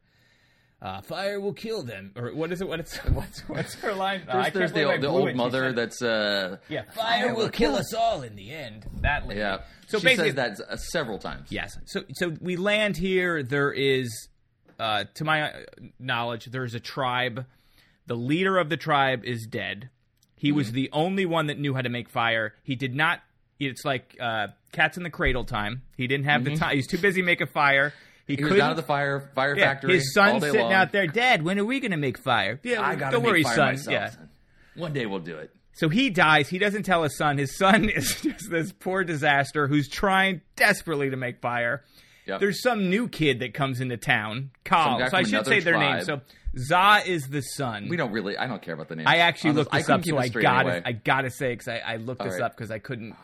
[0.79, 2.67] Uh, fire will kill them, or what is it?
[2.67, 4.21] What it's what's what's her line?
[4.27, 7.75] Uh, There's, there's the, old- the old mother said- that's uh yeah, fire will kill
[7.75, 8.85] us all in the end.
[9.01, 9.39] That lady.
[9.39, 9.61] yeah.
[9.87, 11.47] So she basically, says that uh, several times.
[11.51, 11.75] Yes.
[11.85, 13.41] So so we land here.
[13.41, 14.29] There is,
[14.77, 15.59] uh, to my uh,
[15.99, 17.45] knowledge, there is a tribe.
[18.05, 19.89] The leader of the tribe is dead.
[20.35, 20.57] He Mm-hmm.
[20.57, 22.53] was the only one that knew how to make fire.
[22.61, 23.21] He did not.
[23.59, 25.81] It's like uh, cats in the cradle time.
[25.97, 26.75] He didn't have the time.
[26.75, 27.91] He's too busy making fire.
[28.27, 28.35] He.
[28.35, 29.95] He was down at the fire fire yeah, factory.
[29.95, 30.73] his all son's sitting long.
[30.73, 31.07] out there.
[31.07, 32.59] Dad, when are we going to make fire?
[32.63, 33.67] Yeah, I gotta make worry, fire son.
[33.67, 33.91] myself.
[33.93, 34.11] Yeah.
[34.75, 35.51] One day we'll do it.
[35.73, 36.49] So he dies.
[36.49, 37.37] He doesn't tell his son.
[37.37, 41.83] His son is just this poor disaster who's trying desperately to make fire.
[42.25, 42.39] Yep.
[42.41, 46.03] There's some new kid that comes into town, guy So I should say their name.
[46.03, 46.19] So
[46.57, 47.87] Za is the son.
[47.87, 48.37] We don't really.
[48.37, 49.07] I don't care about the name.
[49.07, 50.81] I actually Honest- looked this up, so I got anyway.
[50.81, 52.43] to I gotta say because I, I looked All this right.
[52.43, 53.15] up because I couldn't.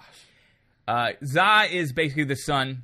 [0.88, 2.84] Uh, Za is basically the son,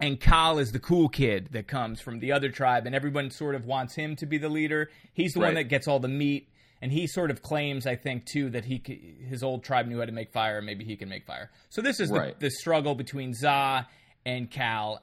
[0.00, 3.54] and Kal is the cool kid that comes from the other tribe, and everyone sort
[3.54, 4.90] of wants him to be the leader.
[5.12, 6.48] He's the one that gets all the meat,
[6.80, 8.82] and he sort of claims, I think, too, that he
[9.28, 11.50] his old tribe knew how to make fire, and maybe he can make fire.
[11.70, 12.38] So this is Right.
[12.38, 13.86] the, the struggle between Za
[14.26, 15.02] and Kal.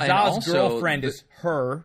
[0.00, 1.84] And Za's also girlfriend the- is her.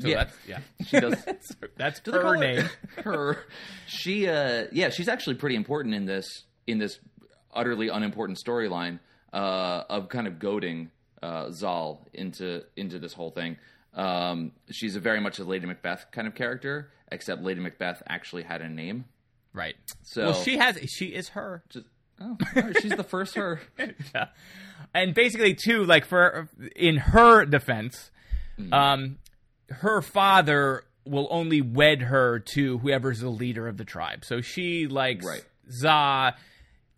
[0.00, 0.24] So Yeah.
[0.24, 0.58] that's, yeah.
[0.86, 1.24] She does.
[1.76, 2.68] That's Do her name.
[3.04, 3.44] her.
[3.86, 6.26] She, uh, yeah, she's actually pretty important in this
[6.66, 6.98] in this
[7.52, 8.98] utterly unimportant storyline
[9.32, 10.90] uh, of kind of goading
[11.24, 13.56] uh, Zal into into this whole thing.
[13.94, 18.42] Um, she's a very much a Lady Macbeth kind of character, except Lady Macbeth actually
[18.42, 19.04] had a name.
[19.52, 19.76] Right.
[20.02, 20.78] So well, she has.
[20.90, 21.62] She is her.
[21.70, 21.86] just
[22.20, 23.60] oh, right, she's the first her.
[24.14, 24.26] yeah.
[24.92, 28.10] And basically, too, like for in her defense,
[28.58, 28.72] Mm-hmm.
[28.72, 29.18] um,
[29.68, 34.24] her father will only wed her to whoever's the leader of the tribe.
[34.24, 35.44] So she likes Right.
[35.70, 36.36] Za.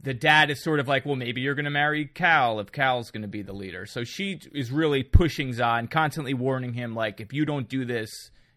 [0.07, 3.11] The dad is sort of like, well, maybe you're going to marry Kal if Kal's
[3.11, 3.87] going to be the leader.
[3.87, 7.85] So she is really pushing Za and constantly warning him, like, if you don't do
[7.85, 8.09] this,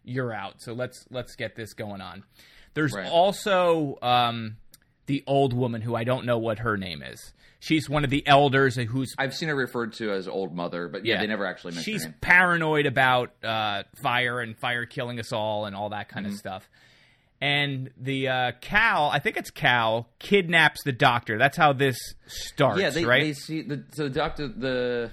[0.03, 0.61] you're out.
[0.61, 2.23] So let's let's get this going on.
[2.75, 3.09] There's Right.
[3.09, 4.57] also um,
[5.07, 7.33] the old woman who I don't know what her name is.
[7.59, 11.03] She's one of the elders who's I've seen her referred to as old mother, but
[11.03, 15.65] yeah, they never actually mentioned She's paranoid about uh, fire and fire killing us all
[15.65, 16.33] and all that kind Mm-hmm.
[16.35, 16.69] of stuff.
[17.41, 21.37] And the uh, Kal, I think it's Kal, kidnaps the doctor.
[21.37, 21.97] That's how this
[22.27, 23.23] starts, yeah, they, right?
[23.23, 25.11] they see the so the doctor the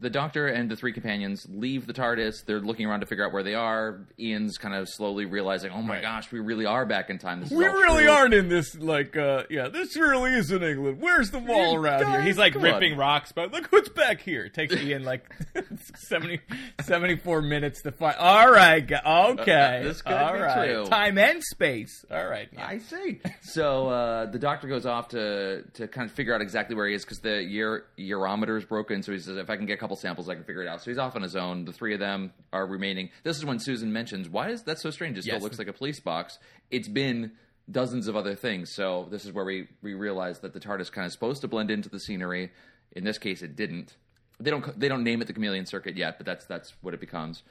[0.00, 2.44] the doctor and the three companions leave the TARDIS.
[2.46, 4.00] They're looking around to figure out where they are.
[4.18, 6.02] Ian's kind of slowly realizing, "Oh my Right.
[6.02, 7.40] gosh, we really are back in time.
[7.40, 10.98] This we really true." aren't in this, like, uh, yeah, this really is in England.
[11.00, 12.22] Where's the wall You around here?
[12.22, 12.98] He's like come ripping on.
[12.98, 14.44] rocks, but look what's back here.
[14.46, 15.24] It takes Ian like
[15.94, 16.40] 70,
[16.82, 18.16] 74 minutes to find.
[18.16, 19.80] All right, okay.
[19.80, 20.68] Uh, this could all right.
[20.70, 20.86] true.
[20.86, 22.04] Time and space.
[22.10, 22.48] All right.
[22.52, 22.66] yeah.
[22.66, 23.20] I see.
[23.42, 26.94] So uh, the doctor goes off to to kind of figure out exactly where he
[26.94, 29.02] is because the year urometer is broken.
[29.02, 30.80] So he says, "If I can get a couple samples, I can figure it out."
[30.82, 31.64] So he's off on his own.
[31.64, 33.10] The three of them are remaining.
[33.22, 35.18] This is when Susan mentions, "Why is that so strange?
[35.18, 35.42] It still Yes.
[35.42, 36.38] looks like a police box.
[36.70, 37.32] It's been."
[37.70, 38.74] Dozens of other things.
[38.74, 41.70] So this is where we we realize that the TARDIS kind of supposed to blend
[41.70, 42.50] into the scenery.
[42.96, 43.96] In this case, it didn't.
[44.40, 47.00] They don't they don't name it the Chameleon Circuit yet, but that's that's what it
[47.00, 47.44] becomes.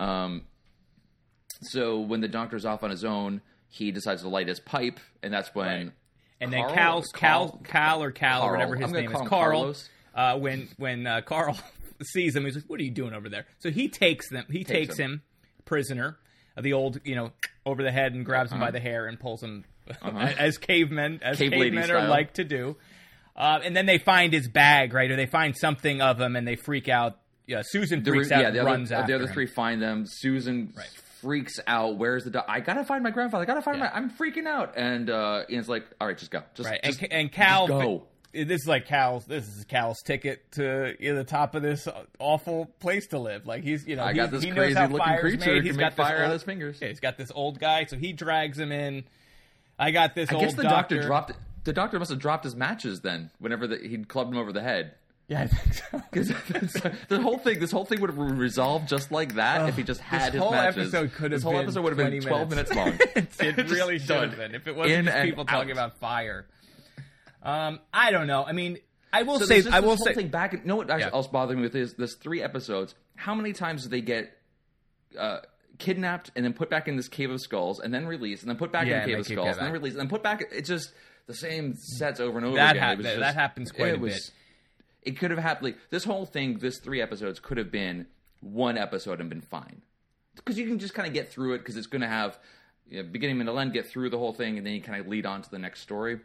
[0.00, 0.42] Um,
[1.62, 5.32] so when the doctor's off on his own, he decides to light his pipe, and
[5.32, 5.66] that's when.
[5.84, 5.92] Right.
[6.40, 9.28] And then Carl- Kal's Kal, Carl- Kal or Kal or whatever his name is, Carl.
[9.28, 9.88] Carlos.
[10.14, 11.56] Uh, when when uh, Carl
[12.02, 14.44] sees him, he's like, "What are you doing over there?" So he takes them.
[14.50, 15.10] He takes, Takes him.
[15.12, 15.22] him.
[15.64, 16.18] prisoner,
[16.56, 17.32] uh, the old you know
[17.66, 19.64] over the head and grabs him by the hair and pulls him
[20.02, 21.50] as cavemen as Uh-huh.
[21.50, 22.76] Cave cavemen are like to do.
[23.36, 25.10] Uh, and then they find his bag, right?
[25.10, 27.18] Or they find something of him, and they freak out.
[27.46, 29.32] Yeah, Susan The, freaks re- out, yeah, the runs other, after the other him.
[29.34, 30.04] three find them.
[30.06, 30.72] Susan
[31.20, 31.96] freaks out.
[31.96, 32.30] Where's the?
[32.30, 33.42] Do- I gotta find my grandfather.
[33.42, 33.84] I gotta find Yeah.
[33.84, 33.96] my.
[33.96, 34.74] I'm freaking out.
[34.76, 36.42] And uh, Ian's like, "All right, just go.
[36.54, 39.24] Just, Right, just, and, and Kal, just go." This is like Kal's.
[39.24, 41.88] This is Kal's ticket to you know, the top of this
[42.18, 43.46] awful place to live.
[43.46, 45.64] Like he's, you know, I he, got this he knows crazy how looking creature made.
[45.64, 46.78] He's got fire out of his fingers.
[46.80, 49.04] Yeah, he's got this old guy, so he drags him in.
[49.78, 51.02] I got this I old guess the doctor.
[51.02, 51.32] dropped.
[51.64, 53.30] The doctor must have dropped his matches then.
[53.38, 54.94] Whenever the, he'd clubbed him over the head.
[55.28, 56.02] Yeah, I think so.
[56.12, 56.72] 'Cause
[57.08, 60.00] the whole thing, this whole thing would have resolved just like that if he just
[60.00, 60.92] had this his whole matches.
[60.92, 62.88] episode could have this whole episode would have been 20 twelve minutes, long.
[63.14, 64.28] it really should done.
[64.30, 66.46] have been if it wasn't In just and people talking about fire.
[67.42, 68.44] Um, I don't know.
[68.44, 68.78] I mean,
[69.12, 70.52] I will So say, I will say, thing back.
[70.52, 71.10] You know what Yeah.
[71.12, 72.94] else bothering me with is this three episodes.
[73.16, 74.36] How many times do they get
[75.18, 75.40] uh,
[75.78, 78.56] kidnapped and then put back in this cave of skulls and then released and then
[78.56, 80.42] put back Yeah, in the cave of skulls and then released and then put back?
[80.52, 80.92] It's just
[81.26, 83.02] the same sets over and over That again.
[83.02, 84.30] just- that happens quite it a was- bit.
[85.02, 85.64] It could have happened.
[85.72, 88.06] Like, this whole thing, this three episodes could have been
[88.40, 89.80] one episode and been fine
[90.36, 92.38] because you can just kind of get through it because it's going to have
[92.88, 95.06] you know, beginning, middle, end, get through the whole thing, and then you kind of
[95.08, 96.20] lead on to the next story.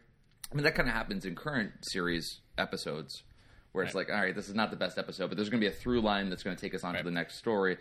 [0.51, 3.23] I mean, that kind of happens in current series episodes
[3.71, 5.67] where it's like, all right, this is not the best episode, but there's going to
[5.67, 7.77] be a through line that's going to take us on to the next story.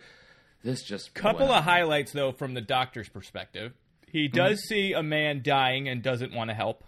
[0.63, 3.73] This just couple of highlights though from the doctor's perspective.
[4.07, 4.73] He does mm-hmm.
[4.73, 6.83] see a man dying and doesn't want to help.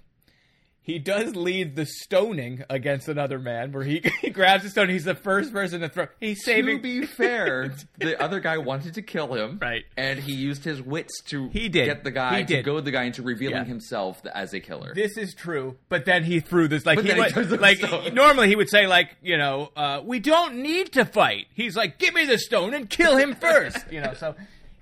[0.88, 4.88] He does lead the stoning against another man, where he, he grabs a stone.
[4.90, 6.08] He's the first person to throw.
[6.20, 6.78] He's saving.
[6.78, 9.84] To be fair, the other guy wanted to kill him, Right.
[9.98, 11.86] And he used his wits to He did.
[11.86, 12.66] get the guy He to did.
[12.66, 13.64] goad the guy into revealing Yeah.
[13.66, 14.94] himself as a killer.
[14.96, 18.16] This is true, but then he threw this like But he, he like stone.
[18.16, 21.48] normally he would say like you know uh, we don't need to fight.
[21.54, 23.78] He's like give me the stone and kill him first.
[23.92, 24.36] you know, so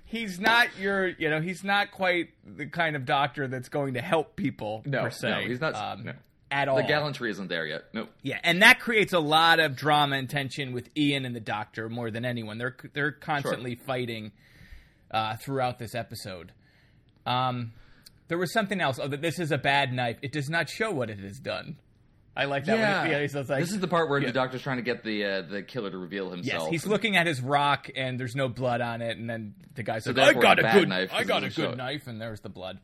[0.06, 4.00] he's not your you know he's not quite the kind of doctor that's going to
[4.00, 5.30] help people no, per se.
[5.30, 5.74] no, he's not.
[5.74, 6.12] um, no.
[6.50, 6.76] at all.
[6.76, 7.84] The gallantry isn't there yet.
[7.92, 8.08] Nope.
[8.22, 11.88] Yeah, and that creates a lot of drama and tension with Ian and the Doctor
[11.88, 12.56] more than anyone.
[12.56, 14.32] They're they're constantly fighting
[15.10, 16.52] uh, throughout this episode.
[17.26, 17.72] Um,
[18.28, 18.98] there was something else.
[19.00, 20.18] Oh, that this is a bad knife.
[20.22, 21.76] It does not show what it has done.
[22.36, 22.78] I like that.
[22.78, 24.26] Yeah, When it, yeah, so like, this is the part where Yeah.
[24.26, 26.44] the doctor's trying to get the uh, the killer to reveal himself.
[26.44, 26.70] Yes, himself.
[26.72, 30.00] he's looking at his rock, and there's no blood on it, and then the guy
[30.00, 32.20] So says, "I got a a good knife, I 'cause got a good knife," and
[32.20, 32.78] there's the blood.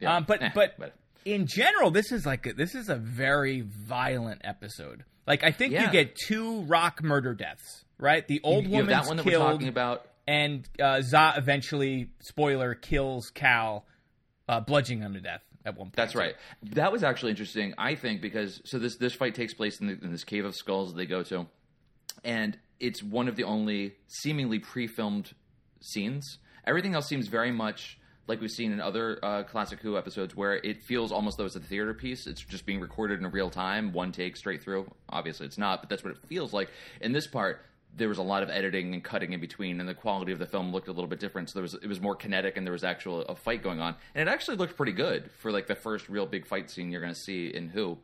[0.00, 0.16] Yeah.
[0.16, 0.94] Um, but Eh, but but-
[1.26, 5.04] in general, this is like a, this is a very violent episode.
[5.26, 8.26] Like I think you get two rock murder deaths, right?
[8.28, 10.06] The old You have that one that killed, we're talking about.
[10.26, 13.86] and uh, Za eventually, spoiler, kills Kal,
[14.48, 15.96] uh, bludgeoning him to death at one point.
[15.96, 16.34] That's right.
[16.62, 19.98] That was actually interesting, I think, because so this this fight takes place in, the,
[20.02, 21.46] in this cave of skulls that they go to,
[22.22, 25.32] and it's one of the only seemingly pre-filmed
[25.80, 26.38] scenes.
[26.66, 30.54] Everything else seems very much like we've seen in other uh, classic Who episodes, where
[30.54, 32.26] it feels almost though it's a theater piece.
[32.26, 34.90] It's just being recorded in real time, one take straight through.
[35.08, 36.70] Obviously, it's not, but that's what it feels like.
[37.00, 37.60] In this part,
[37.96, 40.46] there was a lot of editing and cutting in between, and the quality of the
[40.46, 41.48] film looked a little bit different.
[41.48, 43.94] So there was it was more kinetic, and there was actual a fight going on,
[44.14, 47.00] and it actually looked pretty good for like the first real big fight scene you're
[47.00, 47.98] going to see in Who.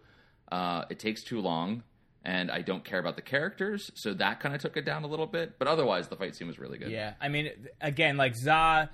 [0.53, 1.83] Uh, it takes too long,
[2.25, 5.07] and I don't care about the characters, so that kind of took it down a
[5.09, 5.59] little bit.
[5.59, 6.91] But otherwise, the fight scene was really good.
[6.91, 7.51] Yeah, I mean,
[7.81, 8.91] again, like Za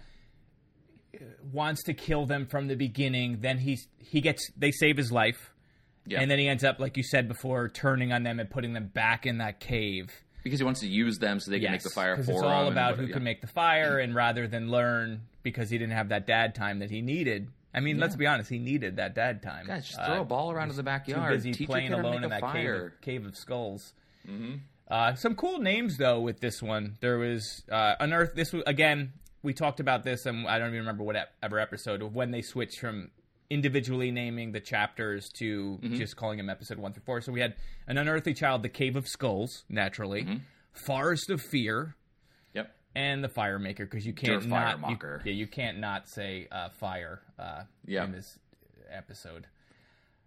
[1.52, 3.38] wants to kill them from the beginning.
[3.40, 5.52] Then he's he gets they save his life,
[6.06, 6.20] Yeah.
[6.20, 8.88] and then he ends up, like you said before, turning on them and putting them
[8.88, 10.10] back in that cave.
[10.46, 12.68] Because he wants to use them so they can make the fire for it's all
[12.68, 13.14] about who yeah.
[13.14, 16.78] can make the fire, and rather than learn because he didn't have that dad time
[16.78, 17.48] that he needed.
[17.74, 19.66] I mean, let's be honest, he needed that dad time.
[19.66, 21.42] Guys, just throw a ball around in the backyard.
[21.42, 22.94] Too busy playing kid how to alone in that cave fire.
[23.02, 23.92] cave of skulls.
[24.88, 26.96] Uh, some cool names though with this one.
[27.00, 28.34] There was uh, unearth.
[28.36, 29.14] This was again.
[29.42, 32.42] We talked about this, and I don't even remember what ever episode of when they
[32.42, 33.10] switched from
[33.50, 35.96] individually naming the chapters to Mm-hmm.
[35.96, 37.20] just calling them episode one through four.
[37.20, 37.54] So we had
[37.86, 40.36] an unearthly child, the cave of skulls, naturally, Mm-hmm.
[40.72, 41.94] forest of fear,
[42.54, 42.74] Yep.
[42.94, 46.48] and the fire maker because you can't Der not you, yeah you can't not say
[46.50, 48.04] uh, fire uh, Yeah.
[48.04, 48.38] in this
[48.90, 49.46] episode.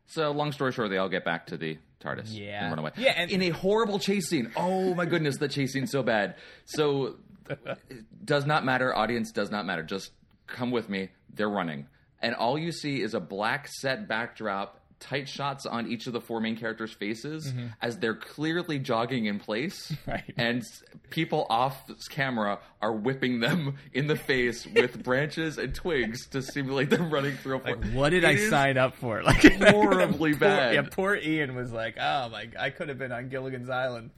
[0.08, 2.62] So, long story short, they all get back to the TARDIS Yeah.
[2.64, 2.92] and run away.
[2.98, 4.52] Yeah, and- in a horrible chase scene.
[4.56, 6.36] Oh my goodness, the chase scene's so bad.
[6.66, 7.18] So,
[7.50, 8.96] it does not matter.
[8.96, 9.84] Audience does not matter.
[9.84, 10.12] Just
[10.48, 11.10] come with me.
[11.32, 11.86] They're running,
[12.22, 14.76] and all you see is a black set backdrop.
[15.02, 19.40] Tight shots on each of the four main characters' faces as they're clearly jogging in
[19.40, 20.12] place, Mm-hmm.
[20.12, 20.34] Right.
[20.36, 20.62] and
[21.10, 26.90] people off camera are whipping them in the face with branches and twigs to simulate
[26.90, 27.94] them running through a Like, forest.
[27.94, 29.24] what did It I sign up for?
[29.24, 30.76] Like horribly poor, bad.
[30.76, 34.10] Yeah, poor Ian was like, "Oh my, I could have been on Gilligan's Island.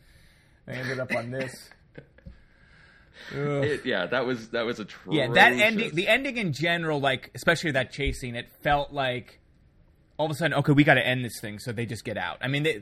[0.67, 1.69] I ended up on this."
[3.31, 7.31] It- yeah, that was that was a yeah, that ending, the ending in general, like
[7.35, 9.39] especially that chase scene, it felt like
[10.17, 12.17] all of a sudden, okay, we got to end this thing, so they just get
[12.17, 12.37] out.
[12.41, 12.81] I mean, they,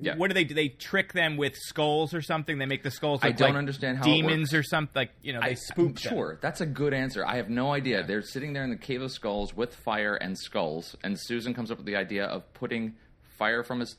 [0.00, 0.16] Yeah.
[0.16, 0.54] what do they do?
[0.54, 2.58] They trick them with skulls or something.
[2.58, 3.20] They make the skulls.
[3.22, 4.92] I don't like understand how demons or something.
[4.94, 5.98] Like you know, they I, spook.
[5.98, 7.24] Sure, that's a good answer.
[7.26, 8.02] I have no idea.
[8.02, 11.70] They're sitting there in the cave of skulls with fire and skulls, and Susan comes
[11.70, 12.94] up with the idea of putting
[13.38, 13.96] fire from his.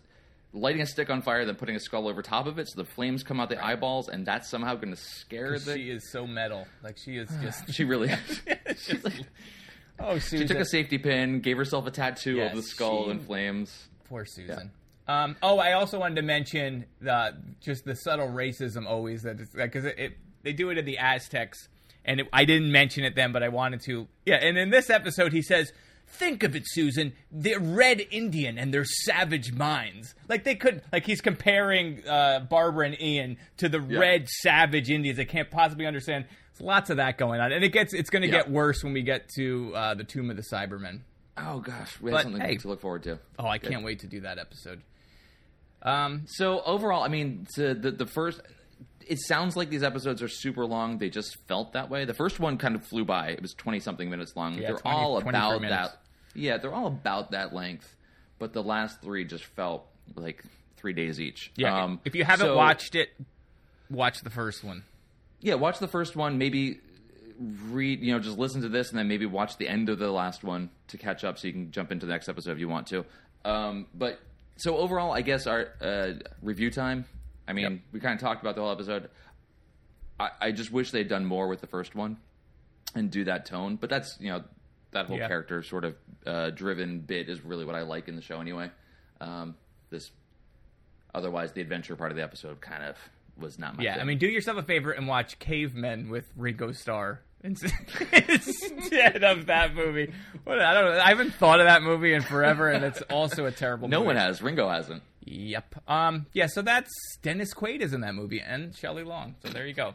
[0.55, 2.87] Lighting a stick on fire, then putting a skull over top of it, so the
[2.87, 5.73] flames come out the eyeballs, and that's somehow going to scare the.
[5.75, 6.67] She is so metal.
[6.83, 7.69] Like she is just.
[7.73, 8.11] She really.
[8.77, 9.13] she's like
[9.99, 13.11] oh, she took a safety pin, gave herself a tattoo Yes, of the skull she-
[13.11, 13.87] in flames.
[14.07, 14.69] Poor Susan.
[15.07, 19.85] Um, oh, I also wanted to mention the just the subtle racism always that because
[19.85, 21.67] it, it they do it in the Aztecs,
[22.05, 24.07] and it, I didn't mention it then, but I wanted to.
[24.25, 25.73] Yeah, and in this episode, he says
[26.13, 27.13] Think of it, Susan.
[27.31, 30.13] They're red Indian and they're savage minds.
[30.29, 33.99] Like they could, like he's comparing uh, Barbara and Ian to the Yeah.
[33.99, 35.17] red savage Indians.
[35.17, 36.25] They can't possibly understand.
[36.53, 38.43] There's lots of that going on, and it gets it's going to Yeah.
[38.43, 40.99] get worse when we get to uh, the Tomb of the Cybermen.
[41.35, 42.57] Oh gosh, we But, have something hey.
[42.57, 43.17] to look forward to.
[43.39, 43.71] Oh, I Good.
[43.71, 44.83] can't wait to do that episode.
[45.81, 48.39] Um, So overall, I mean, to the the first,
[49.07, 50.99] it sounds like these episodes are super long.
[50.99, 52.05] They just felt that way.
[52.05, 53.29] The first one kind of flew by.
[53.29, 54.53] It was twenty something minutes long.
[54.53, 55.97] Yeah, they're 20 all about that.
[56.35, 57.95] Yeah, they're all about that length.
[58.39, 60.43] But the last three just felt like
[60.77, 61.51] three days each.
[61.55, 63.09] yeah, Um, if you haven't so- watched it,
[63.89, 64.83] watch the first one.
[65.39, 66.37] yeah, watch the first one.
[66.37, 66.79] Maybe
[67.39, 70.11] read, you know, just listen to this, and then maybe watch the end of the
[70.11, 72.67] last one to catch up, so you can jump into the next episode if you
[72.69, 73.05] want to.
[73.45, 74.19] Um, but
[74.57, 77.05] so overall, I guess our uh, review time.
[77.47, 77.79] I mean, Yep.
[77.91, 79.09] we kind of talked about the whole episode.
[80.19, 82.17] I, I just wish they'd done more with the first one
[82.95, 83.75] and do that tone.
[83.77, 84.43] But that's you know
[84.93, 85.27] that whole Yeah.
[85.27, 88.69] character sort of uh, driven bit is really what I like in the show anyway.
[89.21, 89.55] Um,
[89.89, 90.11] this
[91.13, 92.97] otherwise the adventure part of the episode kind of
[93.37, 94.01] was not my Yeah, thing.
[94.01, 99.75] I mean, do yourself a favor and watch Cavemen with Ringo Starr instead of that
[99.75, 100.13] movie.
[100.43, 100.85] What, I don't.
[100.93, 100.99] know.
[101.01, 103.87] I haven't thought of that movie in forever, and it's also a terrible.
[103.87, 103.91] Movie.
[103.91, 104.07] No movie.
[104.07, 104.41] one has.
[104.41, 105.03] Ringo hasn't.
[105.25, 105.83] Yep.
[105.87, 106.25] Um.
[106.33, 106.47] Yeah.
[106.47, 106.91] So that's
[107.21, 109.35] Dennis Quaid is in that movie, and Shelley Long.
[109.43, 109.93] So there you go.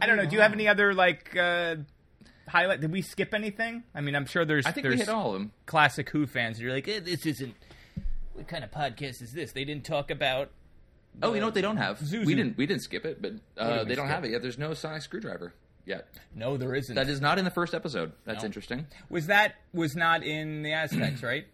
[0.00, 0.26] I don't know.
[0.26, 1.76] Do you have any other like uh,
[2.48, 2.80] highlight?
[2.80, 3.82] Did we skip anything?
[3.94, 4.66] I mean, I'm sure there's.
[4.66, 5.52] I think there's we hit all of them.
[5.66, 6.60] classic Who fans.
[6.60, 7.54] You're like, eh, this isn't.
[8.34, 9.52] What kind of podcast is this?
[9.52, 10.50] They didn't talk about.
[11.22, 11.98] Oh, you know what they don't have?
[12.00, 12.26] Zuzu.
[12.26, 12.56] We didn't.
[12.58, 14.14] We didn't skip it, but uh, we they don't skip?
[14.14, 14.42] have it yet.
[14.42, 15.54] There's no sonic screwdriver
[15.86, 16.08] yet.
[16.34, 16.94] No, there isn't.
[16.94, 18.12] That is not in the first episode.
[18.24, 18.46] That's No.
[18.46, 18.86] interesting.
[19.08, 21.46] was that was not in the Aztecs, right?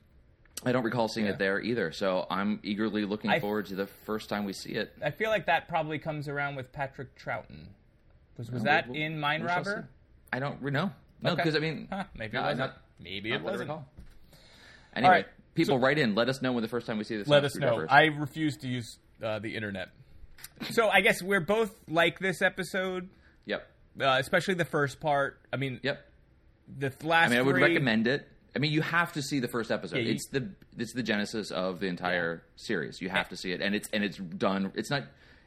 [0.65, 1.33] I don't recall seeing Yeah.
[1.33, 1.93] it there either.
[1.93, 4.93] So I'm eagerly looking I- forward to the first time we see it.
[5.05, 7.67] I feel like that probably comes around with Patrick Troughton.
[8.39, 9.89] Was was No, that we'll- in shall Robber?
[10.33, 10.91] I don't know.
[11.21, 11.43] No, Okay.
[11.43, 12.59] because I mean, Huh, maybe no, it wasn't.
[12.59, 13.61] not- maybe not it wasn't.
[13.69, 13.89] recall.
[14.95, 16.15] Anyway, right, people so- write in.
[16.15, 17.29] Let us know when the first time we see this.
[17.29, 17.87] Let us know.
[17.89, 19.89] I refuse to use uh, the internet.
[20.71, 23.09] So I guess we're both like this episode,
[23.47, 23.67] Yep.
[24.01, 25.41] uh, especially the first part.
[25.53, 26.05] I mean, Yep.
[26.79, 27.27] the th- last.
[27.27, 28.29] I mean, I would three- recommend it.
[28.55, 29.97] I mean, you have to see the first episode.
[29.99, 33.01] Yeah, you- it's the it's the genesis of the entire series.
[33.01, 34.73] You have to see it, and it's and it's done.
[34.75, 35.05] It's not.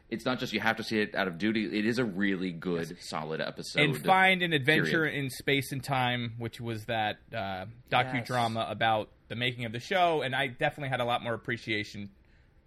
[0.10, 1.66] It's not just you have to see it out of duty.
[1.80, 3.82] It is a really good, solid episode.
[3.82, 5.16] and find an adventure period.
[5.16, 10.22] in space and time, which was that uh, docudrama about the making of the show,
[10.22, 12.12] and I definitely had a lot more appreciation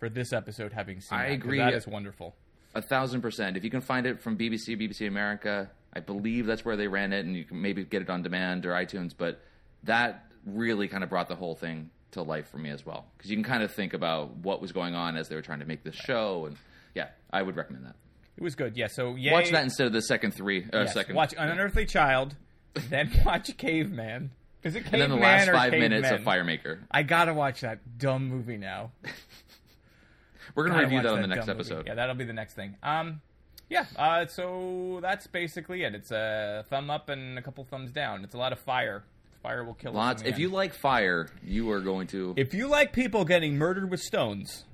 [0.01, 1.17] for this episode having seen.
[1.19, 1.59] I that, 'cause agree.
[1.59, 2.35] That is wonderful.
[2.75, 3.57] A thousand percent.
[3.57, 7.13] If you can find it from BBC, BBC America, I believe that's where they ran
[7.13, 9.13] it, and you can maybe get it on demand or iTunes.
[9.17, 9.41] But
[9.85, 13.31] that really kind of brought the whole thing to life for me as well, because
[13.31, 15.67] you can kind of think about what was going on as they were trying to
[15.67, 16.57] make this show, and
[16.95, 17.95] yeah, I would recommend that.
[18.37, 18.77] It was good.
[18.77, 18.87] Yeah.
[18.87, 20.65] So yay, Watch that instead of the second three.
[20.65, 21.17] Uh, yes, second.
[21.17, 22.37] Watch An Unearthly Child,
[22.89, 24.31] then watch Caveman.
[24.63, 26.79] Is it Caveman and Caveman then the last five minutes of Firemaker.
[26.91, 28.93] I gotta watch that dumb movie now.
[30.55, 31.61] We're to Gotta review that on the next movie.
[31.61, 31.87] episode.
[31.87, 32.77] Yeah, that'll be the next thing.
[32.83, 33.21] Um,
[33.69, 33.85] yeah.
[33.97, 35.95] Uh, so that's basically it.
[35.95, 38.25] It's a thumb up and a couple thumbs down.
[38.25, 39.05] It's a lot of fire.
[39.43, 40.23] Fire will kill Lots.
[40.23, 40.27] us.
[40.27, 42.35] in the If you like fire, you are going to.
[42.37, 44.65] if you like people getting murdered with stones,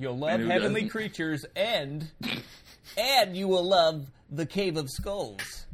[0.00, 0.88] you'll love Heavenly doesn't?
[0.90, 2.10] Creatures, and
[2.96, 5.66] and you will love the Cave of Skulls.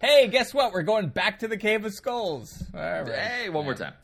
[0.00, 0.72] Hey, guess what?
[0.72, 2.62] We're going back to the Cave of Skulls.
[2.74, 3.08] All right.
[3.08, 3.94] Hey, one more time.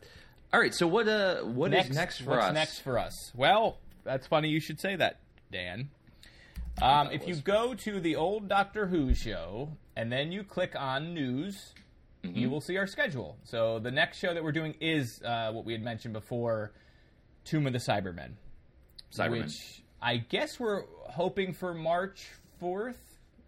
[0.53, 0.73] All right.
[0.73, 1.07] So what?
[1.07, 2.53] Uh, what is next for what's us?
[2.53, 3.31] next for us?
[3.35, 5.19] Well, that's funny you should say that,
[5.51, 5.89] Dan.
[6.81, 11.13] Um, if you go to the old Doctor Who show and then you click on
[11.13, 11.73] news,
[12.23, 12.37] Mm-hmm.
[12.37, 13.35] you will see our schedule.
[13.43, 16.71] So the next show that we're doing is uh, what we had mentioned before,
[17.43, 18.35] Tomb of the Cybermen,
[19.15, 19.43] Cybermen.
[19.43, 22.25] which I guess we're hoping for March
[22.59, 22.97] fourth.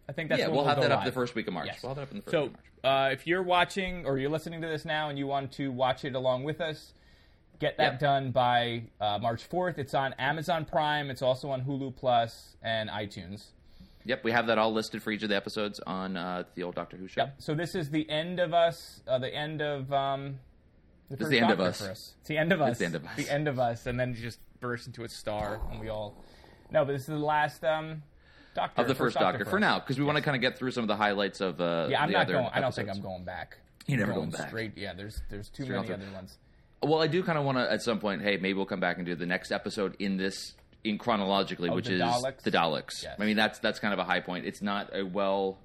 [0.08, 1.68] I think that's yeah, when we'll have that up the first week of March.
[1.68, 1.82] Yes.
[1.82, 3.10] We'll have that up in the first So, week of March.
[3.10, 6.06] uh, if you're watching or you're listening to this now and you want to watch
[6.06, 6.94] it along with us,
[7.60, 8.00] get that Yep.
[8.00, 9.80] done by uh, March 4th.
[9.80, 11.10] It's on Amazon Prime.
[11.10, 13.46] It's also on Hulu Plus and iTunes.
[14.08, 16.76] Yep, we have that all listed for each of the episodes on uh, the old
[16.76, 17.22] Doctor Who show.
[17.22, 17.36] Yep.
[17.40, 19.02] So this is the end of us.
[19.08, 20.38] Uh, the end of um,
[21.10, 21.82] the It's the end of us.
[21.82, 22.14] Us.
[22.20, 22.70] It's the end of us.
[22.70, 23.16] It's the end of us.
[23.16, 26.16] The end of us, and then just burst into a star, and we all.
[26.72, 28.02] No, but this is the last um,
[28.56, 30.58] Doctor Of the first Doctor, for for now, because we want to kind of get
[30.58, 32.50] through some of the highlights of uh, Yeah, I'm the not other going.
[32.54, 32.90] I don't think.
[32.90, 33.58] I'm going back.
[33.86, 34.48] You're never I'm going back.
[34.48, 34.72] Straight.
[34.76, 36.38] Yeah, there's there's too Straight many other ones.
[36.82, 38.22] Well, I do kind of want to at some point.
[38.22, 40.54] Hey, maybe we'll come back and do the next episode in this
[40.84, 42.42] in chronologically, Of which is Daleks?
[42.42, 43.04] the Daleks.
[43.04, 43.16] Yes.
[43.20, 44.46] I mean, that's that's kind of a high point.
[44.46, 45.60] It's not a well.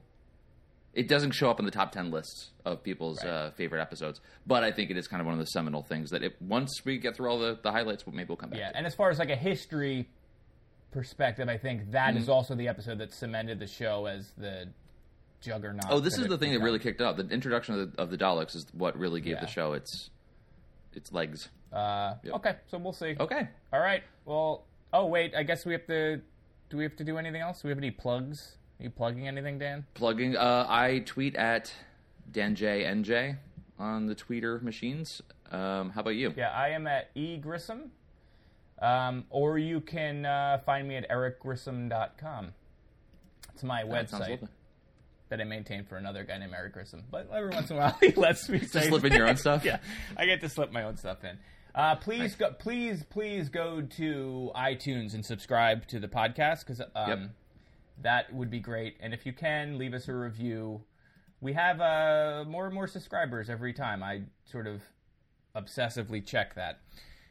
[0.92, 3.30] It doesn't show up in the top ten lists of people's Right.
[3.30, 6.10] uh, favorite episodes, but I think it is kind of one of the seminal things
[6.10, 8.58] that if once we get through all the, the highlights, maybe we'll come back.
[8.58, 10.08] Yeah, and as far as like a history
[10.90, 12.32] perspective, I think that is Mm-hmm.
[12.32, 14.68] also the episode that cemented the show as the
[15.40, 15.84] juggernaut.
[15.88, 17.16] Oh, this is the thing that really kicked it off.
[17.16, 19.40] The introduction of the, of the Daleks is what really gave Yeah.
[19.42, 20.10] the show its
[20.94, 21.48] its legs.
[21.72, 22.34] Uh, Yep.
[22.34, 23.14] Okay, so we'll see.
[23.20, 23.48] Okay.
[23.72, 24.02] All right.
[24.24, 26.20] Well, oh wait, I guess we have to.
[26.68, 27.62] Do we have to do anything else?
[27.62, 28.56] Do we have any plugs?
[28.80, 29.84] Are you plugging anything, Dan?
[29.92, 30.36] Plugging.
[30.36, 31.70] Uh, I tweet at
[32.32, 33.36] DanJNJ
[33.78, 35.20] on the tweeter machines.
[35.50, 36.32] Um, how about you?
[36.34, 37.90] Yeah, I am at e Grissom,
[38.80, 42.54] um, or you can uh, find me at ericgrissom.com.
[43.52, 44.48] It's my That website
[45.28, 47.04] that I maintain for another guy named Eric Grissom.
[47.10, 49.62] But every once in a while, he lets me say slip in your own stuff?
[49.66, 49.80] yeah,
[50.16, 51.36] I get to slip my own stuff in.
[51.74, 57.08] Uh, please go, please, please go to iTunes and subscribe to the podcast because um,
[57.08, 57.18] Yep.
[58.02, 58.96] That would be great.
[59.00, 60.82] And if you can, leave us a review.
[61.40, 64.02] We have uh, more and more subscribers every time.
[64.02, 64.82] I sort of
[65.56, 66.80] obsessively check that.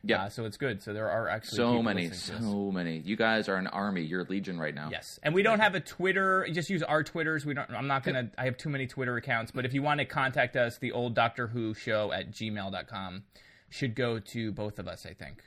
[0.04, 0.24] Yeah.
[0.24, 0.82] Uh, so it's good.
[0.82, 2.52] So there are actually So many, listening to us.
[2.52, 3.00] so many.
[3.00, 4.02] You guys are an army.
[4.02, 4.88] You're legion right now.
[4.90, 6.48] Yes, and we don't have a Twitter.
[6.54, 7.46] Just use our Twitters.
[7.46, 7.70] We don't.
[7.72, 8.32] I'm not gonna.
[8.38, 9.52] I have too many Twitter accounts.
[9.52, 13.24] But if you want to contact us, the old Doctor Who show at gmail.com
[13.70, 15.06] should go to both of us.
[15.06, 15.44] I think.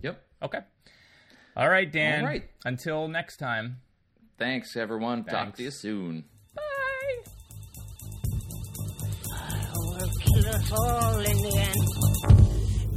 [0.00, 0.22] Yep.
[0.40, 0.60] Okay.
[1.56, 2.20] All right, Dan.
[2.20, 2.44] All right.
[2.64, 3.80] Until next time.
[4.38, 5.24] Thanks, everyone.
[5.24, 6.24] Talk to you soon.
[6.54, 6.62] Bye.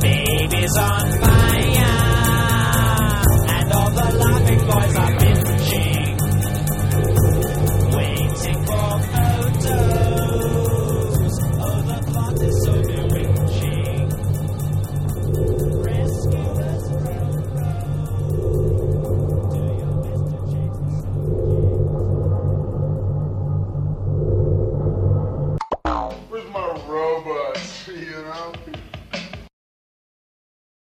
[0.00, 1.21] Baby's on